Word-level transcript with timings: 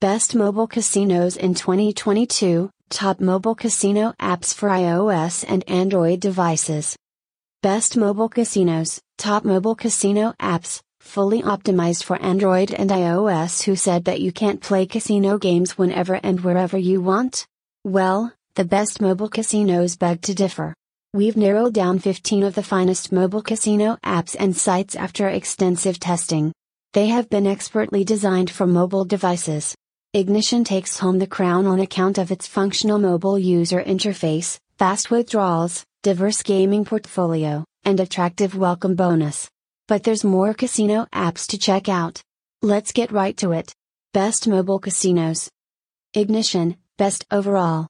Best 0.00 0.36
Mobile 0.36 0.68
Casinos 0.68 1.36
in 1.36 1.54
2022 1.54 2.70
Top 2.88 3.18
Mobile 3.18 3.56
Casino 3.56 4.14
Apps 4.20 4.54
for 4.54 4.68
iOS 4.68 5.44
and 5.48 5.68
Android 5.68 6.20
Devices. 6.20 6.96
Best 7.64 7.96
Mobile 7.96 8.28
Casinos 8.28 9.00
Top 9.16 9.44
Mobile 9.44 9.74
Casino 9.74 10.34
Apps, 10.40 10.80
fully 11.00 11.42
optimized 11.42 12.04
for 12.04 12.16
Android 12.22 12.72
and 12.72 12.90
iOS. 12.90 13.64
Who 13.64 13.74
said 13.74 14.04
that 14.04 14.20
you 14.20 14.30
can't 14.30 14.60
play 14.60 14.86
casino 14.86 15.36
games 15.36 15.76
whenever 15.76 16.14
and 16.14 16.42
wherever 16.42 16.78
you 16.78 17.00
want? 17.00 17.44
Well, 17.82 18.32
the 18.54 18.64
best 18.64 19.00
mobile 19.00 19.28
casinos 19.28 19.96
beg 19.96 20.22
to 20.22 20.32
differ. 20.32 20.74
We've 21.12 21.36
narrowed 21.36 21.74
down 21.74 21.98
15 21.98 22.44
of 22.44 22.54
the 22.54 22.62
finest 22.62 23.10
mobile 23.10 23.42
casino 23.42 23.98
apps 24.04 24.36
and 24.38 24.56
sites 24.56 24.94
after 24.94 25.28
extensive 25.28 25.98
testing. 25.98 26.52
They 26.92 27.08
have 27.08 27.28
been 27.28 27.48
expertly 27.48 28.04
designed 28.04 28.48
for 28.48 28.64
mobile 28.64 29.04
devices. 29.04 29.74
Ignition 30.18 30.64
takes 30.64 30.98
home 30.98 31.20
the 31.20 31.28
crown 31.28 31.64
on 31.64 31.78
account 31.78 32.18
of 32.18 32.32
its 32.32 32.48
functional 32.48 32.98
mobile 32.98 33.38
user 33.38 33.80
interface, 33.80 34.58
fast 34.76 35.12
withdrawals, 35.12 35.84
diverse 36.02 36.42
gaming 36.42 36.84
portfolio, 36.84 37.64
and 37.84 38.00
attractive 38.00 38.56
welcome 38.56 38.96
bonus. 38.96 39.48
But 39.86 40.02
there's 40.02 40.24
more 40.24 40.54
casino 40.54 41.06
apps 41.14 41.46
to 41.50 41.56
check 41.56 41.88
out. 41.88 42.20
Let's 42.62 42.90
get 42.90 43.12
right 43.12 43.36
to 43.36 43.52
it. 43.52 43.72
Best 44.12 44.48
mobile 44.48 44.80
casinos. 44.80 45.48
Ignition, 46.14 46.74
best 46.96 47.24
overall. 47.30 47.86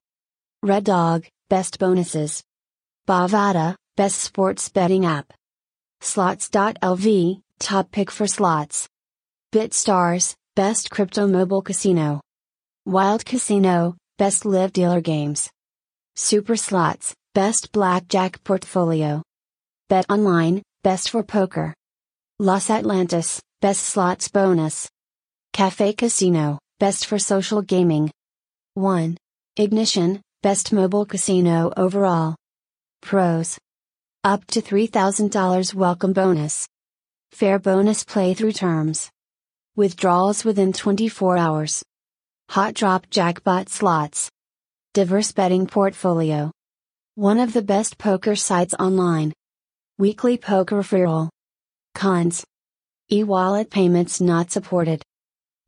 Red 0.62 0.84
Dog, 0.84 1.24
best 1.48 1.78
bonuses. 1.78 2.44
Bovada, 3.06 3.74
best 3.96 4.18
sports 4.18 4.68
betting 4.68 5.06
app. 5.06 5.32
Slots.lv, 6.02 7.40
top 7.58 7.90
pick 7.90 8.10
for 8.10 8.26
slots. 8.26 8.86
BitStarz, 9.50 10.34
Best 10.58 10.90
Crypto 10.90 11.28
Mobile 11.28 11.62
Casino. 11.62 12.20
Wild 12.84 13.24
Casino, 13.24 13.94
Best 14.18 14.44
Live 14.44 14.72
Dealer 14.72 15.00
Games. 15.00 15.48
Super 16.16 16.56
Slots, 16.56 17.14
Best 17.32 17.70
Blackjack 17.70 18.42
Portfolio. 18.42 19.22
BetOnline, 19.88 20.60
Best 20.82 21.10
for 21.10 21.22
Poker. 21.22 21.72
Las 22.40 22.70
Atlantis, 22.70 23.40
Best 23.60 23.84
Slots 23.84 24.26
Bonus. 24.26 24.88
Cafe 25.52 25.92
Casino, 25.92 26.58
Best 26.80 27.06
for 27.06 27.20
Social 27.20 27.62
Gaming. 27.62 28.10
1. 28.74 29.16
Ignition, 29.58 30.20
Best 30.42 30.72
Mobile 30.72 31.06
Casino 31.06 31.72
Overall. 31.76 32.34
Pros. 33.00 33.60
Up 34.24 34.44
to 34.48 34.60
$3,000 34.60 35.72
welcome 35.72 36.12
bonus. 36.12 36.66
Fair 37.30 37.60
bonus 37.60 38.02
playthrough 38.02 38.56
terms. 38.56 39.08
Withdrawals 39.78 40.44
within 40.44 40.72
24 40.72 41.36
hours. 41.36 41.84
Hot 42.48 42.74
drop 42.74 43.08
jackpot 43.10 43.68
slots. 43.68 44.28
Diverse 44.92 45.30
betting 45.30 45.68
portfolio. 45.68 46.50
One 47.14 47.38
of 47.38 47.52
the 47.52 47.62
best 47.62 47.96
poker 47.96 48.34
sites 48.34 48.74
online. 48.74 49.32
Weekly 49.96 50.36
poker 50.36 50.82
freeroll. 50.82 51.28
Cons. 51.94 52.44
E 53.12 53.22
wallet 53.22 53.70
payments 53.70 54.20
not 54.20 54.50
supported. 54.50 55.00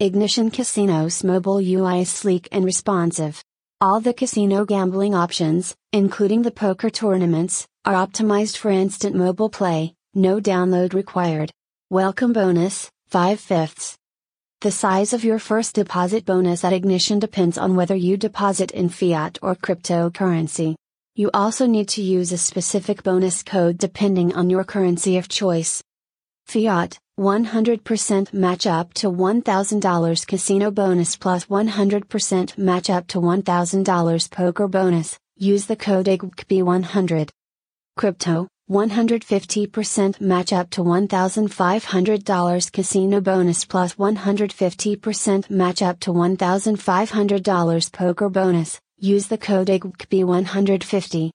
Ignition 0.01 0.51
Casino's 0.51 1.23
mobile 1.23 1.61
UI 1.61 2.01
is 2.01 2.11
sleek 2.11 2.49
and 2.51 2.65
responsive. 2.65 3.41
All 3.81 4.01
the 4.01 4.13
casino 4.13 4.65
gambling 4.65 5.15
options, 5.15 5.73
including 5.93 6.43
the 6.43 6.51
poker 6.51 6.91
tournaments, 6.91 7.65
are 7.85 7.95
optimized 7.95 8.57
for 8.57 8.73
instant 8.73 9.15
mobile 9.15 9.51
play, 9.51 9.95
no 10.15 10.41
download 10.41 10.95
required. 10.95 11.53
Welcome 11.91 12.33
bonus, 12.33 12.91
5 13.07 13.39
fifths. 13.39 14.00
The 14.63 14.71
size 14.71 15.15
of 15.15 15.25
your 15.25 15.39
first 15.39 15.75
deposit 15.75 16.27
bonus 16.27 16.65
at 16.65 16.75
Ignition 16.75 17.19
depends 17.19 17.57
on 17.57 17.77
whether 17.77 17.97
you 17.97 18.19
deposit 18.19 18.73
in 18.73 18.91
fiat 18.91 19.39
or 19.41 19.55
cryptocurrency. 19.55 20.75
You 21.15 21.31
also 21.33 21.67
need 21.67 21.89
to 21.91 22.03
use 22.03 22.31
a 22.31 22.37
specific 22.37 23.03
bonus 23.03 23.43
code 23.43 23.79
depending 23.79 24.35
on 24.35 24.51
your 24.51 24.65
currency 24.65 25.17
of 25.17 25.29
choice. 25.31 25.83
Fiat, 26.47 26.99
100% 27.19 28.35
match 28.35 28.67
up 28.67 28.93
to 28.95 29.07
$1,000 29.07 30.27
casino 30.27 30.71
bonus 30.71 31.17
plus 31.17 31.47
100% 31.47 32.59
match 32.59 32.91
up 32.91 33.07
to 33.07 33.19
$1,000 33.19 34.31
poker 34.31 34.69
bonus, 34.69 35.19
use 35.39 35.65
the 35.65 35.77
code 35.77 36.05
IGB100. 36.05 37.31
Crypto, 37.97 38.47
150% 38.71 40.21
match 40.21 40.53
up 40.53 40.71
to 40.71 40.83
$1,500 40.83 42.73
casino 42.73 43.21
bonus 43.21 43.65
plus 43.65 43.97
150% 43.97 45.51
match 45.51 45.83
up 45.83 45.99
to 45.99 46.13
$1,500 46.13 47.93
poker 47.93 48.29
bonus, 48.29 48.81
use 48.97 49.27
the 49.27 49.37
code 49.37 49.67
IGB150. 49.67 51.33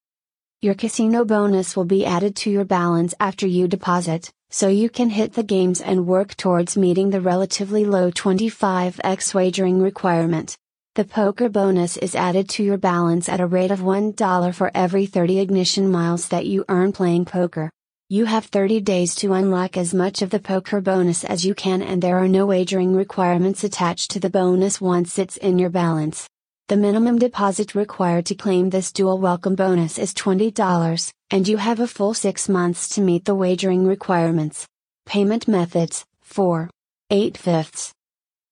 Your 0.62 0.76
casino 0.76 1.26
bonus 1.26 1.76
will 1.76 1.84
be 1.84 2.06
added 2.06 2.38
to 2.38 2.50
your 2.50 2.64
balance 2.64 3.14
after 3.20 3.46
you 3.46 3.68
deposit, 3.68 4.32
so 4.50 4.70
you 4.70 4.90
can 4.90 5.10
hit 5.10 5.34
the 5.34 5.44
games 5.44 5.82
and 5.82 6.08
work 6.08 6.38
towards 6.38 6.78
meeting 6.78 7.10
the 7.10 7.20
relatively 7.20 7.84
low 7.84 8.12
25x 8.12 9.34
wagering 9.34 9.82
requirement. 9.82 10.56
The 10.96 11.04
poker 11.04 11.50
bonus 11.50 11.98
is 11.98 12.16
added 12.16 12.48
to 12.52 12.64
your 12.64 12.78
balance 12.78 13.28
at 13.28 13.42
a 13.42 13.46
rate 13.46 13.70
of 13.70 13.82
$1 13.82 14.56
for 14.56 14.72
every 14.74 15.06
30 15.06 15.40
ignition 15.40 15.92
miles 15.92 16.30
that 16.30 16.46
you 16.46 16.64
earn 16.70 16.94
playing 16.94 17.26
poker. 17.26 17.70
You 18.08 18.24
have 18.24 18.46
30 18.46 18.80
days 18.80 19.14
to 19.16 19.34
unlock 19.34 19.76
as 19.76 19.94
much 19.94 20.22
of 20.22 20.30
the 20.30 20.40
poker 20.40 20.80
bonus 20.80 21.26
as 21.26 21.46
you 21.46 21.54
can, 21.54 21.82
and 21.82 22.02
there 22.02 22.18
are 22.18 22.30
no 22.30 22.46
wagering 22.46 22.96
requirements 22.96 23.66
attached 23.66 24.10
to 24.12 24.22
the 24.22 24.30
bonus 24.30 24.80
once 24.80 25.20
it's 25.20 25.36
in 25.36 25.60
your 25.60 25.70
balance. 25.70 26.30
The 26.70 26.78
minimum 26.78 27.20
deposit 27.20 27.76
required 27.76 28.26
to 28.28 28.36
claim 28.36 28.70
this 28.70 28.94
dual 28.94 29.20
welcome 29.20 29.56
bonus 29.56 30.00
is 30.00 30.14
$20, 30.14 31.12
and 31.30 31.46
you 31.46 31.58
have 31.58 31.82
a 31.82 31.88
full 31.88 32.14
six 32.14 32.48
months 32.48 32.88
to 32.96 33.02
meet 33.02 33.26
the 33.26 33.36
wagering 33.36 33.86
requirements. 33.86 34.66
Payment 35.06 35.46
methods 35.46 36.06
4. 36.22 36.70
8 37.12 37.38
fifths. 37.38 37.95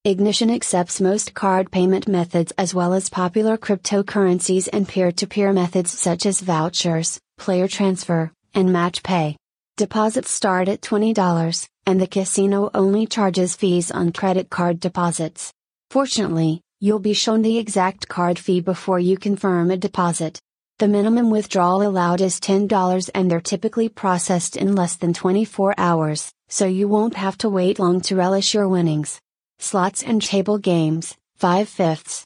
Ignition 0.05 0.49
accepts 0.49 0.99
most 0.99 1.33
card 1.33 1.71
payment 1.71 2.09
methods 2.09 2.51
as 2.57 2.73
well 2.73 2.93
as 2.93 3.09
popular 3.09 3.57
cryptocurrencies 3.57 4.67
and 4.73 4.85
peer 4.85 5.13
to 5.13 5.25
peer 5.25 5.53
methods 5.53 5.97
such 5.97 6.25
as 6.25 6.41
vouchers, 6.41 7.21
player 7.37 7.69
transfer, 7.69 8.29
and 8.53 8.73
match 8.73 9.01
pay. 9.01 9.37
Deposits 9.77 10.29
start 10.29 10.67
at 10.67 10.81
$20, 10.81 11.69
and 11.85 12.01
the 12.01 12.07
casino 12.07 12.69
only 12.73 13.07
charges 13.07 13.55
fees 13.55 13.91
on 13.91 14.11
credit 14.11 14.49
card 14.49 14.81
deposits. 14.81 15.53
Fortunately, 15.89 16.59
you'll 16.81 16.99
be 16.99 17.13
shown 17.13 17.41
the 17.41 17.57
exact 17.57 18.09
card 18.09 18.37
fee 18.37 18.59
before 18.59 18.99
you 18.99 19.15
confirm 19.15 19.71
a 19.71 19.77
deposit. 19.77 20.37
The 20.79 20.89
minimum 20.89 21.29
withdrawal 21.29 21.81
allowed 21.81 22.19
is 22.19 22.41
$10 22.41 23.09
and 23.15 23.31
they're 23.31 23.39
typically 23.39 23.87
processed 23.87 24.57
in 24.57 24.75
less 24.75 24.97
than 24.97 25.13
24 25.13 25.75
hours, 25.77 26.29
so 26.49 26.65
you 26.65 26.89
won't 26.89 27.15
have 27.15 27.37
to 27.37 27.47
wait 27.47 27.79
long 27.79 28.01
to 28.01 28.17
relish 28.17 28.53
your 28.53 28.67
winnings. 28.67 29.21
Slots 29.63 30.03
and 30.03 30.21
table 30.21 30.57
games, 30.57 31.15
5 31.37 31.69
fifths. 31.69 32.25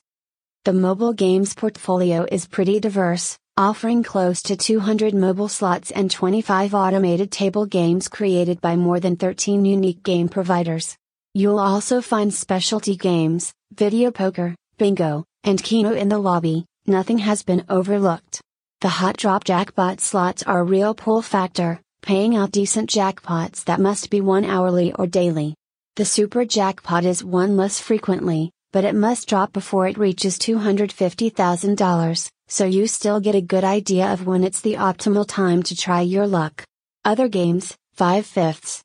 The 0.65 0.73
mobile 0.73 1.13
games 1.13 1.53
portfolio 1.53 2.25
is 2.31 2.47
pretty 2.47 2.79
diverse, 2.79 3.37
offering 3.55 4.01
close 4.01 4.41
to 4.41 4.57
200 4.57 5.13
mobile 5.13 5.47
slots 5.47 5.91
and 5.91 6.09
25 6.09 6.73
automated 6.73 7.31
table 7.31 7.67
games 7.67 8.07
created 8.07 8.59
by 8.59 8.75
more 8.75 8.99
than 8.99 9.17
13 9.17 9.65
unique 9.65 10.01
game 10.01 10.29
providers. 10.29 10.97
You'll 11.35 11.59
also 11.59 12.01
find 12.01 12.33
specialty 12.33 12.95
games, 12.95 13.53
video 13.71 14.09
poker, 14.09 14.55
bingo, 14.79 15.23
and 15.43 15.61
keno 15.61 15.93
in 15.93 16.09
the 16.09 16.17
lobby, 16.17 16.65
nothing 16.87 17.19
has 17.19 17.43
been 17.43 17.63
overlooked. 17.69 18.41
The 18.81 18.89
hot 18.89 19.15
drop 19.15 19.43
jackpot 19.43 20.01
slots 20.01 20.41
are 20.41 20.61
a 20.61 20.63
real 20.63 20.95
pull 20.95 21.21
factor, 21.21 21.81
paying 22.01 22.35
out 22.35 22.49
decent 22.49 22.89
jackpots 22.89 23.63
that 23.65 23.79
must 23.79 24.09
be 24.09 24.21
won 24.21 24.43
hourly 24.43 24.91
or 24.93 25.05
daily. 25.05 25.53
The 25.97 26.05
super 26.05 26.45
jackpot 26.45 27.05
is 27.05 27.23
won 27.23 27.57
less 27.57 27.79
frequently, 27.79 28.51
but 28.71 28.83
it 28.83 28.93
must 28.93 29.27
drop 29.27 29.51
before 29.51 29.87
it 29.87 29.97
reaches 29.97 30.37
$250,000, 30.37 32.29
so 32.47 32.65
you 32.65 32.85
still 32.85 33.19
get 33.19 33.33
a 33.33 33.41
good 33.41 33.63
idea 33.63 34.05
of 34.13 34.27
when 34.27 34.43
it's 34.43 34.61
the 34.61 34.75
optimal 34.75 35.25
time 35.27 35.63
to 35.63 35.75
try 35.75 36.01
your 36.01 36.27
luck. 36.27 36.63
Other 37.03 37.27
games, 37.27 37.75
5 37.93 38.27
fifths. 38.27 38.83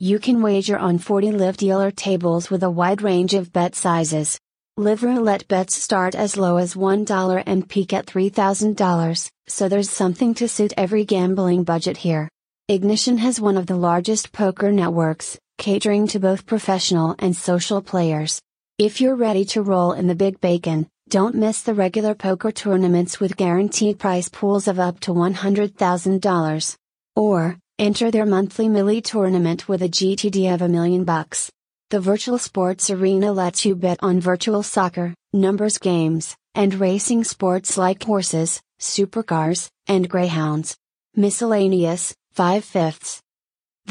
You 0.00 0.18
can 0.18 0.42
wager 0.42 0.76
on 0.76 0.98
40 0.98 1.30
live 1.30 1.56
dealer 1.56 1.92
tables 1.92 2.50
with 2.50 2.64
a 2.64 2.70
wide 2.70 3.00
range 3.00 3.34
of 3.34 3.52
bet 3.52 3.76
sizes. 3.76 4.36
Live 4.76 5.04
roulette 5.04 5.46
bets 5.46 5.76
start 5.76 6.16
as 6.16 6.36
low 6.36 6.56
as 6.56 6.74
$1 6.74 7.44
and 7.46 7.68
peak 7.68 7.92
at 7.92 8.06
$3,000, 8.06 9.30
so 9.46 9.68
there's 9.68 9.88
something 9.88 10.34
to 10.34 10.48
suit 10.48 10.74
every 10.76 11.04
gambling 11.04 11.62
budget 11.62 11.98
here. 11.98 12.28
Ignition 12.66 13.18
has 13.18 13.40
one 13.40 13.56
of 13.56 13.66
the 13.66 13.76
largest 13.76 14.32
poker 14.32 14.72
networks, 14.72 15.38
catering 15.60 16.06
to 16.06 16.18
both 16.18 16.46
professional 16.46 17.14
and 17.18 17.36
social 17.36 17.82
players. 17.82 18.40
If 18.78 18.98
you're 18.98 19.14
ready 19.14 19.44
to 19.52 19.60
roll 19.60 19.92
in 19.92 20.06
the 20.06 20.14
big 20.14 20.40
bacon, 20.40 20.88
don't 21.10 21.34
miss 21.34 21.60
the 21.60 21.74
regular 21.74 22.14
poker 22.14 22.50
tournaments 22.50 23.20
with 23.20 23.36
guaranteed 23.36 23.98
prize 23.98 24.30
pools 24.30 24.66
of 24.68 24.80
up 24.80 25.00
to 25.00 25.12
$100,000. 25.12 26.76
Or, 27.14 27.58
enter 27.78 28.10
their 28.10 28.24
monthly 28.24 28.70
Millie 28.70 29.02
tournament 29.02 29.68
with 29.68 29.82
a 29.82 29.88
GTD 29.90 30.54
of 30.54 30.62
a 30.62 30.68
million 30.68 31.04
bucks. 31.04 31.52
The 31.90 32.00
virtual 32.00 32.38
sports 32.38 32.88
arena 32.88 33.30
lets 33.30 33.66
you 33.66 33.76
bet 33.76 33.98
on 34.00 34.18
virtual 34.18 34.62
soccer, 34.62 35.12
numbers 35.34 35.76
games, 35.76 36.36
and 36.54 36.72
racing 36.72 37.24
sports 37.24 37.76
like 37.76 38.02
horses, 38.02 38.62
supercars, 38.80 39.68
and 39.86 40.08
greyhounds. 40.08 40.74
Miscellaneous, 41.14 42.14
5 42.32 42.64
fifths. 42.64 43.20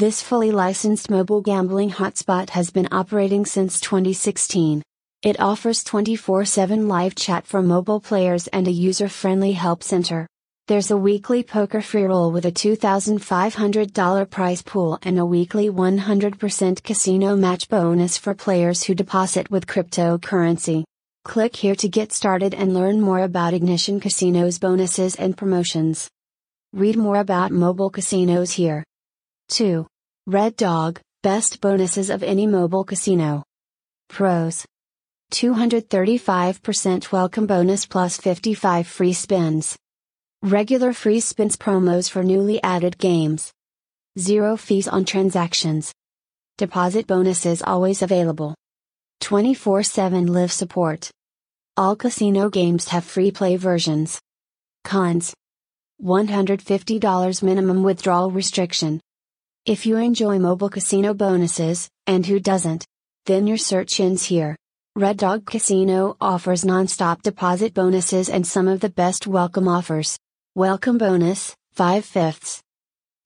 This 0.00 0.22
fully 0.22 0.50
licensed 0.50 1.10
mobile 1.10 1.42
gambling 1.42 1.90
hotspot 1.90 2.48
has 2.56 2.70
been 2.70 2.88
operating 2.90 3.44
since 3.44 3.78
2016. 3.80 4.82
It 5.22 5.38
offers 5.38 5.84
24 5.84 6.46
7 6.46 6.88
live 6.88 7.14
chat 7.14 7.46
for 7.46 7.60
mobile 7.60 8.00
players 8.00 8.46
and 8.46 8.66
a 8.66 8.70
user 8.70 9.10
friendly 9.10 9.52
help 9.52 9.82
center. 9.82 10.26
There's 10.68 10.90
a 10.90 10.96
weekly 10.96 11.42
poker 11.42 11.82
free 11.82 12.04
roll 12.04 12.32
with 12.32 12.46
a 12.46 12.50
$2,500 12.50 14.30
prize 14.30 14.62
pool 14.62 14.98
and 15.02 15.18
a 15.18 15.26
weekly 15.26 15.68
100% 15.68 16.82
casino 16.82 17.36
match 17.36 17.68
bonus 17.68 18.16
for 18.16 18.32
players 18.32 18.84
who 18.84 18.94
deposit 18.94 19.50
with 19.50 19.66
cryptocurrency. 19.66 20.84
Click 21.26 21.54
here 21.54 21.74
to 21.74 21.90
get 21.90 22.10
started 22.10 22.54
and 22.54 22.72
learn 22.72 23.02
more 23.02 23.20
about 23.20 23.52
Ignition 23.52 24.00
Casino's 24.00 24.58
bonuses 24.58 25.14
and 25.16 25.36
promotions. 25.36 26.08
Read 26.72 26.96
more 26.96 27.16
about 27.16 27.52
mobile 27.52 27.90
casinos 27.90 28.52
here. 28.52 28.82
2. 29.50 29.84
Red 30.28 30.56
Dog, 30.56 31.00
best 31.24 31.60
bonuses 31.60 32.08
of 32.08 32.22
any 32.22 32.46
mobile 32.46 32.84
casino. 32.84 33.42
Pros 34.08 34.64
235% 35.32 37.12
welcome 37.12 37.46
bonus 37.46 37.84
plus 37.84 38.16
55 38.16 38.86
free 38.86 39.12
spins. 39.12 39.76
Regular 40.42 40.92
free 40.92 41.20
spins 41.20 41.56
promos 41.56 42.08
for 42.08 42.22
newly 42.22 42.62
added 42.62 42.96
games. 42.98 43.52
Zero 44.18 44.56
fees 44.56 44.86
on 44.86 45.04
transactions. 45.04 45.92
Deposit 46.56 47.06
bonuses 47.08 47.60
always 47.62 48.02
available. 48.02 48.54
24 49.20 49.82
7 49.82 50.26
live 50.26 50.52
support. 50.52 51.10
All 51.76 51.96
casino 51.96 52.50
games 52.50 52.88
have 52.88 53.04
free 53.04 53.32
play 53.32 53.56
versions. 53.56 54.20
Cons 54.84 55.34
$150 56.02 57.42
minimum 57.42 57.82
withdrawal 57.82 58.30
restriction. 58.30 59.00
If 59.66 59.84
you 59.84 59.98
enjoy 59.98 60.38
mobile 60.38 60.70
casino 60.70 61.12
bonuses, 61.12 61.90
and 62.06 62.24
who 62.24 62.40
doesn't? 62.40 62.86
Then 63.26 63.46
your 63.46 63.58
search 63.58 64.00
ends 64.00 64.24
here. 64.24 64.56
Red 64.96 65.18
Dog 65.18 65.44
Casino 65.44 66.16
offers 66.18 66.64
non-stop 66.64 67.20
deposit 67.20 67.74
bonuses 67.74 68.30
and 68.30 68.46
some 68.46 68.68
of 68.68 68.80
the 68.80 68.88
best 68.88 69.26
welcome 69.26 69.68
offers. 69.68 70.18
Welcome 70.54 70.96
bonus, 70.96 71.54
5 71.72 72.06
fifths. 72.06 72.62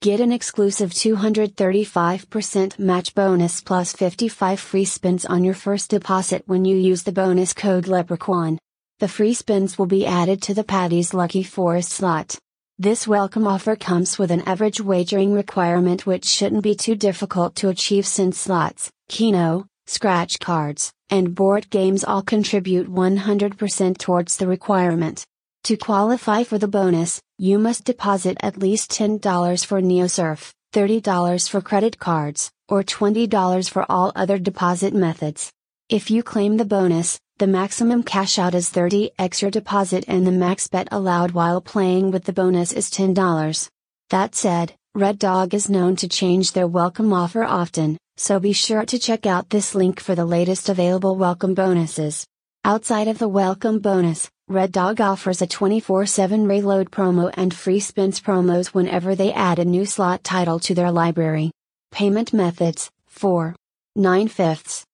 Get 0.02 0.19
an 0.19 0.32
exclusive 0.32 0.90
235% 0.90 2.80
match 2.80 3.14
bonus 3.14 3.60
plus 3.60 3.92
55 3.92 4.58
free 4.58 4.84
spins 4.84 5.25
on 5.25 5.44
your 5.44 5.54
first 5.54 5.90
deposit 5.90 6.42
when 6.46 6.64
you 6.64 6.76
use 6.76 7.04
the 7.04 7.12
bonus 7.12 7.52
code 7.52 7.87
Leprechaun. 7.87 8.58
The 8.98 9.08
free 9.08 9.34
spins 9.34 9.78
will 9.78 9.87
be 9.87 10.04
added 10.04 10.42
to 10.42 10.54
the 10.54 10.64
Paddy's 10.64 11.14
Lucky 11.14 11.44
Forest 11.44 11.90
slot. 11.90 12.37
This 12.81 13.06
welcome 13.06 13.47
offer 13.47 13.76
comes 13.76 14.19
with 14.19 14.32
an 14.32 14.41
average 14.49 14.81
wagering 14.81 15.32
requirement 15.32 16.06
which 16.06 16.25
shouldn't 16.25 16.65
be 16.65 16.75
too 16.75 16.97
difficult 16.97 17.55
to 17.56 17.69
achieve 17.69 18.05
since 18.05 18.37
slots, 18.37 18.91
Keno, 19.09 19.67
scratch 19.87 20.41
cards, 20.41 20.93
and 21.09 21.37
board 21.37 21.71
games 21.71 22.03
all 22.03 22.21
contribute 22.21 22.91
100% 22.91 23.99
towards 23.99 24.38
the 24.38 24.49
requirement. 24.49 25.25
To 25.62 25.76
qualify 25.76 26.43
for 26.43 26.59
the 26.59 26.67
bonus, 26.67 27.23
you 27.38 27.61
must 27.61 27.85
deposit 27.85 28.38
at 28.41 28.59
least 28.59 28.91
$10 28.91 29.65
for 29.65 29.81
NeoSurf, 29.81 30.50
$30 30.73 31.49
for 31.49 31.61
credit 31.61 32.00
cards, 32.00 32.50
or 32.69 32.82
$20 32.82 33.71
for 33.71 33.87
all 33.88 34.11
other 34.17 34.37
deposit 34.37 34.93
methods. 34.93 35.53
If 35.88 36.11
you 36.11 36.25
claim 36.25 36.56
the 36.56 36.65
bonus, 36.65 37.21
the 37.38 37.46
maximum 37.48 38.04
cash 38.04 38.38
out 38.38 38.54
is 38.54 38.70
30x 38.70 39.42
your 39.42 39.50
deposit 39.50 40.04
and 40.06 40.25
the 40.25 40.31
max 40.31 40.69
bet 40.69 40.86
allowed 40.92 41.32
while 41.32 41.60
playing 41.60 42.12
with 42.12 42.22
the 42.25 42.32
bonus 42.32 42.72
is 42.72 42.88
$10. 42.90 43.69
That 44.10 44.36
said, 44.36 44.72
Red 44.94 45.19
Dog 45.19 45.52
is 45.52 45.69
known 45.69 45.96
to 45.96 46.06
change 46.06 46.52
their 46.52 46.69
welcome 46.69 47.12
offer 47.12 47.42
often, 47.42 47.98
so 48.16 48.38
be 48.38 48.52
sure 48.52 48.84
to 48.84 49.00
check 49.00 49.26
out 49.26 49.50
this 49.50 49.75
link 49.75 49.98
for 49.98 50.14
the 50.14 50.25
latest 50.25 50.69
available 50.69 51.16
welcome 51.16 51.54
bonuses. 51.54 52.25
Outside 52.64 53.08
of 53.08 53.19
the 53.19 53.28
welcome 53.28 53.80
bonus, 53.80 54.30
Red 54.46 54.70
Dog 54.70 55.00
offers 55.00 55.42
a 55.42 55.48
24 55.48 56.06
7 56.06 56.46
reload 56.46 56.92
promo 56.92 57.34
and 57.34 57.52
free 57.52 57.80
spins 57.80 58.20
promos 58.20 58.69
whenever 58.69 59.16
they 59.16 59.32
add 59.32 59.58
a 59.58 59.64
new 59.64 59.87
slot 59.87 60.22
title 60.22 60.60
to 60.60 60.75
their 60.75 60.92
library. 60.92 61.50
Payment 61.90 62.32
methods 62.32 62.92
4. 63.08 63.56
9 63.96 64.28
fifths. 64.28 64.84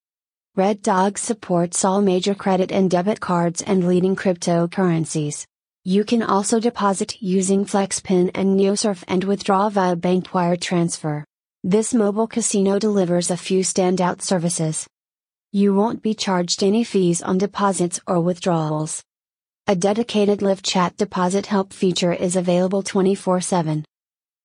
Red 0.60 0.82
Dog 0.82 1.16
supports 1.16 1.86
all 1.86 2.02
major 2.02 2.34
credit 2.34 2.70
and 2.70 2.90
debit 2.90 3.18
cards 3.18 3.62
and 3.62 3.88
leading 3.88 4.14
cryptocurrencies. 4.14 5.46
You 5.84 6.04
can 6.04 6.22
also 6.22 6.60
deposit 6.60 7.16
using 7.22 7.64
FlexPin 7.64 8.30
and 8.34 8.60
NeoSurf 8.60 9.02
and 9.08 9.24
withdraw 9.24 9.70
via 9.70 9.96
bank 9.96 10.34
wire 10.34 10.56
transfer. 10.56 11.24
This 11.64 11.94
mobile 11.94 12.26
casino 12.26 12.78
delivers 12.78 13.30
a 13.30 13.38
few 13.38 13.60
standout 13.60 14.20
services. 14.20 14.86
You 15.50 15.72
won't 15.72 16.02
be 16.02 16.12
charged 16.12 16.62
any 16.62 16.84
fees 16.84 17.22
on 17.22 17.38
deposits 17.38 17.98
or 18.06 18.20
withdrawals. 18.20 19.02
A 19.66 19.74
dedicated 19.74 20.42
live 20.42 20.62
chat 20.62 20.94
deposit 20.98 21.46
help 21.46 21.72
feature 21.72 22.12
is 22.12 22.36
available 22.36 22.82
24 22.82 23.40
7. 23.40 23.82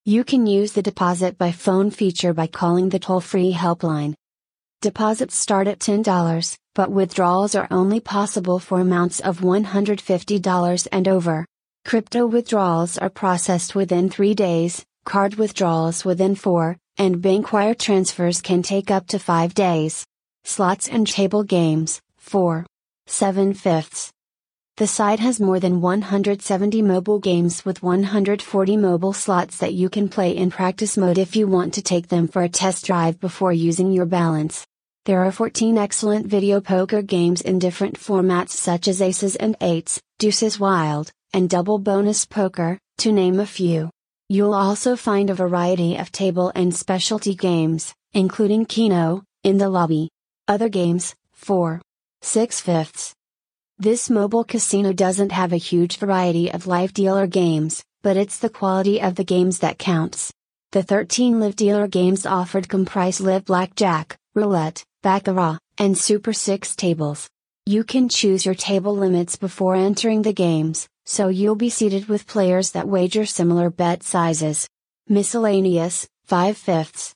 You 0.05 0.23
can 0.23 0.47
use 0.47 0.71
the 0.71 0.81
deposit 0.81 1.37
by 1.37 1.51
phone 1.51 1.91
feature 1.91 2.33
by 2.33 2.47
calling 2.47 2.87
the 2.87 2.99
toll 2.99 3.19
free 3.19 3.51
helpline. 3.51 4.13
Deposits 4.85 5.35
start 5.35 5.67
at 5.67 5.79
$10, 5.79 6.55
but 6.75 6.91
withdrawals 6.91 7.55
are 7.55 7.67
only 7.71 7.99
possible 7.99 8.59
for 8.59 8.79
amounts 8.79 9.19
of 9.19 9.39
$150 9.39 10.87
and 10.91 11.07
over. 11.07 11.43
Crypto 11.85 12.27
withdrawals 12.27 12.95
are 12.99 13.09
processed 13.09 13.73
within 13.73 14.11
three 14.11 14.35
days, 14.35 14.85
card 15.03 15.37
withdrawals 15.37 16.05
within 16.05 16.35
four, 16.35 16.77
and 16.99 17.19
bank 17.19 17.51
wire 17.51 17.73
transfers 17.73 18.43
can 18.43 18.61
take 18.61 18.91
up 18.91 19.07
to 19.07 19.17
5 19.17 19.55
days. 19.55 20.05
Slots 20.43 20.87
and 20.87 21.07
table 21.07 21.43
games, 21.43 21.99
4. 22.19 22.63
7 23.07 23.55
fifths. 23.55 24.11
The 24.77 24.85
site 24.85 25.19
has 25.19 25.39
more 25.39 25.59
than 25.59 25.81
170 25.81 26.83
mobile 26.83 27.17
games 27.17 27.65
with 27.65 27.81
140 27.81 28.77
mobile 28.77 29.13
slots 29.13 29.57
that 29.57 29.73
you 29.73 29.89
can 29.89 30.09
play 30.09 30.37
in 30.37 30.51
practice 30.51 30.95
mode 30.95 31.17
if 31.17 31.35
you 31.35 31.47
want 31.47 31.73
to 31.73 31.81
take 31.81 32.09
them 32.09 32.27
for 32.27 32.43
a 32.43 32.49
test 32.49 32.85
drive 32.85 33.19
before 33.19 33.51
using 33.51 33.91
your 33.91 34.05
balance. 34.05 34.63
There 35.05 35.23
are 35.23 35.31
14 35.31 35.77
excellent 35.77 36.25
video 36.25 36.59
poker 36.59 37.03
games 37.03 37.41
in 37.41 37.59
different 37.59 37.99
formats 37.99 38.49
such 38.49 38.87
as 38.87 39.03
aces 39.03 39.35
and 39.35 39.55
eights, 39.61 40.01
deuces 40.17 40.59
wild, 40.59 41.11
and 41.31 41.47
double 41.47 41.77
bonus 41.77 42.25
poker, 42.25 42.79
to 42.97 43.11
name 43.11 43.39
a 43.39 43.45
few. 43.45 43.91
You'll 44.29 44.55
also 44.55 44.95
find 44.95 45.29
a 45.29 45.35
variety 45.35 45.95
of 45.95 46.11
table 46.11 46.51
and 46.55 46.75
specialty 46.75 47.35
games, 47.35 47.93
including 48.13 48.65
Keno, 48.65 49.21
in 49.43 49.59
the 49.59 49.69
lobby. 49.69 50.09
Other 50.47 50.69
games, 50.69 51.13
4. 51.33 51.79
6 52.23 52.61
fifths. 52.61 53.13
This 53.77 54.09
mobile 54.09 54.43
casino 54.43 54.91
doesn't 54.91 55.33
have 55.33 55.53
a 55.53 55.57
huge 55.57 55.97
variety 55.97 56.51
of 56.51 56.65
live 56.65 56.93
dealer 56.93 57.27
games, 57.27 57.83
but 58.01 58.17
it's 58.17 58.39
the 58.39 58.49
quality 58.49 58.99
of 58.99 59.13
the 59.13 59.23
games 59.23 59.59
that 59.59 59.77
counts. 59.77 60.33
The 60.71 60.81
13 60.81 61.39
live 61.39 61.55
dealer 61.55 61.87
games 61.87 62.25
offered 62.25 62.67
comprise 62.67 63.21
live 63.21 63.45
blackjack, 63.45 64.17
roulette, 64.33 64.83
baccarat, 65.05 65.59
and 65.77 65.95
super 65.95 66.33
6 66.33 66.75
tables. 66.75 67.29
You 67.67 67.83
can 67.83 68.09
choose 68.09 68.43
your 68.43 68.55
table 68.55 68.97
limits 68.97 69.35
before 69.35 69.75
entering 69.75 70.23
the 70.23 70.33
games, 70.33 70.87
so 71.05 71.27
you'll 71.27 71.61
be 71.67 71.69
seated 71.69 72.07
with 72.07 72.25
players 72.25 72.71
that 72.71 72.87
wager 72.87 73.23
similar 73.27 73.69
bet 73.69 74.01
sizes. 74.01 74.67
Miscellaneous, 75.07 76.07
5 76.23 76.57
fifths. 76.57 77.13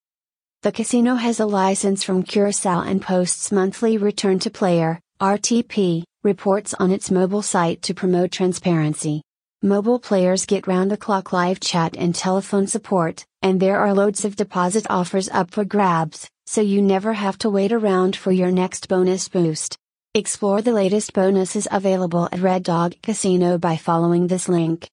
The 0.62 0.72
casino 0.72 1.16
has 1.16 1.40
a 1.40 1.48
license 1.48 2.04
from 2.04 2.22
Curacao 2.22 2.82
and 2.82 3.02
posts 3.02 3.52
monthly 3.52 3.98
return 3.98 4.38
to 4.40 4.52
player, 4.52 5.00
RTP, 5.20 6.04
reports 6.24 6.76
on 6.76 6.92
its 6.92 7.10
mobile 7.10 7.42
site 7.42 7.82
to 7.82 7.96
promote 7.96 8.32
transparency. 8.32 9.24
Mobile 9.64 10.00
players 10.00 10.46
get 10.46 10.68
round 10.68 10.92
the 10.92 11.04
clock 11.06 11.34
live 11.34 11.60
chat 11.60 11.96
and 11.98 12.14
telephone 12.14 12.68
support, 12.68 13.26
and 13.42 13.60
there 13.60 13.80
are 13.80 13.96
loads 13.96 14.26
of 14.26 14.36
deposit 14.36 14.86
offers 14.92 15.28
up 15.30 15.50
for 15.50 15.66
grabs, 15.66 16.30
so 16.50 16.62
you 16.62 16.82
never 16.82 17.14
have 17.14 17.38
to 17.38 17.48
wait 17.48 17.72
around 17.72 18.16
for 18.16 18.32
your 18.32 18.50
next 18.50 18.88
bonus 18.88 19.30
boost. 19.30 19.78
Explore 20.16 20.64
the 20.64 20.72
latest 20.72 21.14
bonuses 21.14 21.68
available 21.70 22.28
at 22.32 22.40
Red 22.40 22.64
Dog 22.64 22.96
Casino 23.04 23.60
by 23.60 23.78
following 23.78 24.26
this 24.26 24.50
link. 24.50 24.90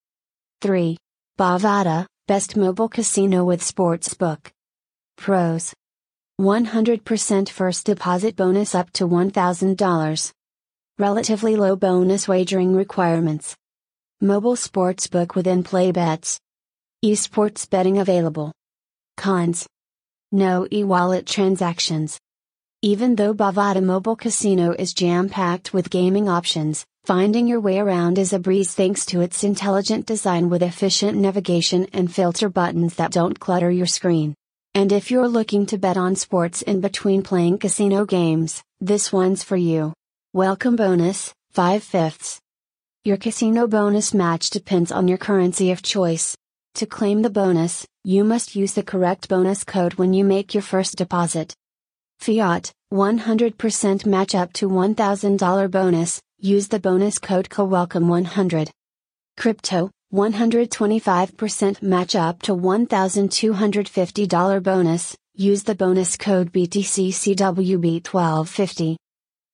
3. 0.61 0.99
Bovada, 1.39 2.05
Best 2.29 2.59
Mobile 2.59 2.91
Casino 2.91 3.43
with 3.43 3.63
Sportsbook. 3.63 4.51
Pros 5.17 5.73
100% 6.39 7.49
first 7.49 7.87
deposit 7.87 8.37
bonus 8.37 8.75
up 8.75 8.93
to 8.93 9.09
$1,000. 9.09 10.33
Relatively 10.99 11.57
low 11.57 11.75
bonus 11.75 12.29
wagering 12.29 12.77
requirements. 12.77 13.57
Mobile 14.21 14.57
sportsbook 14.57 15.35
with 15.35 15.47
in-play 15.47 15.91
bets. 15.91 16.39
Esports 17.03 17.67
betting 17.71 17.97
available. 17.97 18.53
Cons. 19.17 19.67
No 20.37 20.67
e-wallet 20.71 21.25
transactions. 21.25 22.21
Even 22.83 23.17
though 23.17 23.33
Bovada 23.33 23.83
Mobile 23.83 24.17
Casino 24.17 24.73
is 24.73 24.93
jam-packed 24.93 25.73
with 25.73 25.89
gaming 25.89 26.29
options, 26.29 26.85
finding 27.07 27.49
your 27.49 27.59
way 27.59 27.79
around 27.79 28.19
is 28.19 28.35
a 28.35 28.39
breeze 28.39 28.75
thanks 28.75 29.07
to 29.07 29.23
its 29.23 29.45
intelligent 29.45 30.05
design 30.05 30.51
with 30.51 30.63
efficient 30.63 31.17
navigation 31.17 31.87
and 31.95 32.15
filter 32.15 32.51
buttons 32.51 32.97
that 32.97 33.13
don't 33.13 33.41
clutter 33.41 33.71
your 33.71 33.87
screen. 33.87 34.35
And 34.75 34.93
if 34.93 35.11
you're 35.11 35.27
looking 35.27 35.65
to 35.65 35.79
bet 35.79 35.97
on 35.97 36.15
sports 36.15 36.61
in 36.61 36.83
between 36.83 37.23
playing 37.23 37.57
casino 37.57 38.05
games, 38.05 38.63
this 38.79 39.11
one's 39.11 39.43
for 39.43 39.57
you. 39.57 39.95
Welcome 40.35 40.77
bonus, 40.77 41.33
5 41.53 41.83
fifths. 41.83 42.39
Your 43.05 43.17
casino 43.17 43.67
bonus 43.67 44.13
match 44.13 44.51
depends 44.51 44.93
on 44.93 45.09
your 45.09 45.17
currency 45.17 45.71
of 45.71 45.81
choice. 45.81 46.37
To 46.77 46.85
claim 46.85 47.23
the 47.23 47.31
bonus, 47.31 47.87
you 48.05 48.23
must 48.23 48.55
use 48.55 48.75
the 48.75 48.83
correct 48.83 49.31
bonus 49.31 49.65
code 49.65 49.95
when 49.95 50.13
you 50.13 50.25
make 50.25 50.53
your 50.53 50.63
first 50.63 50.97
deposit. 50.97 51.55
Fiat, 52.19 52.71
100% 52.93 54.05
match 54.05 54.35
up 54.35 54.53
to 54.53 54.69
$1,000 54.69 55.71
bonus, 55.71 56.21
use 56.39 56.69
the 56.69 56.79
bonus 56.79 57.19
code 57.19 57.49
COWELCOME100. 57.49 58.69
Crypto, 59.39 59.91
125% 60.13 61.81
match 61.81 62.15
up 62.15 62.43
to 62.43 62.55
$1,250 62.55 64.63
bonus, 64.63 65.17
use 65.35 65.63
the 65.63 65.75
bonus 65.75 66.19
code 66.19 66.53
BTCCWB1250. 66.53 68.97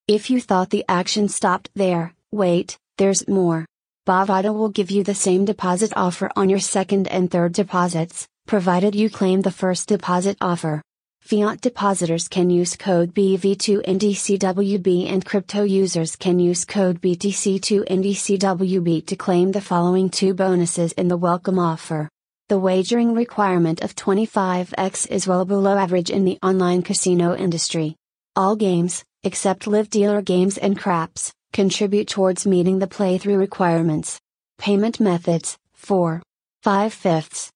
If 0.08 0.28
you 0.28 0.40
thought 0.40 0.70
the 0.70 0.84
action 0.88 1.28
stopped 1.28 1.70
there, 1.76 2.14
wait, 2.32 2.76
there's 2.98 3.28
more. 3.28 3.64
Bovada 4.04 4.52
will 4.52 4.68
give 4.68 4.90
you 4.90 5.04
the 5.04 5.14
same 5.14 5.44
deposit 5.44 5.92
offer 5.94 6.28
on 6.34 6.50
your 6.50 6.58
second 6.58 7.06
and 7.06 7.30
third 7.30 7.52
deposits, 7.52 8.26
provided 8.48 8.96
you 8.96 9.08
claim 9.08 9.42
the 9.42 9.52
first 9.52 9.88
deposit 9.88 10.36
offer. 10.40 10.82
Fiat 11.20 11.60
depositors 11.60 12.26
can 12.26 12.50
use 12.50 12.74
code 12.74 13.14
BV2NDCWB 13.14 15.08
and 15.08 15.24
crypto 15.24 15.62
users 15.62 16.16
can 16.16 16.40
use 16.40 16.64
code 16.64 17.00
BTC2NDCWB 17.00 19.06
to 19.06 19.14
claim 19.14 19.52
the 19.52 19.60
following 19.60 20.10
two 20.10 20.34
bonuses 20.34 20.90
in 20.94 21.06
the 21.06 21.16
welcome 21.16 21.60
offer. 21.60 22.08
The 22.48 22.58
wagering 22.58 23.14
requirement 23.14 23.84
of 23.84 23.94
25x 23.94 25.12
is 25.12 25.28
well 25.28 25.44
below 25.44 25.78
average 25.78 26.10
in 26.10 26.24
the 26.24 26.40
online 26.42 26.82
casino 26.82 27.36
industry. 27.36 27.94
All 28.34 28.56
games, 28.56 29.04
except 29.22 29.68
live 29.68 29.90
dealer 29.90 30.22
games 30.22 30.58
and 30.58 30.76
craps, 30.76 31.32
contribute 31.52 32.08
towards 32.08 32.46
meeting 32.46 32.78
the 32.78 32.86
playthrough 32.86 33.38
requirements. 33.38 34.18
Payment 34.58 35.00
methods 35.00 35.58
4. 35.74 36.22
5 36.62 36.92
fifths. 36.92 37.50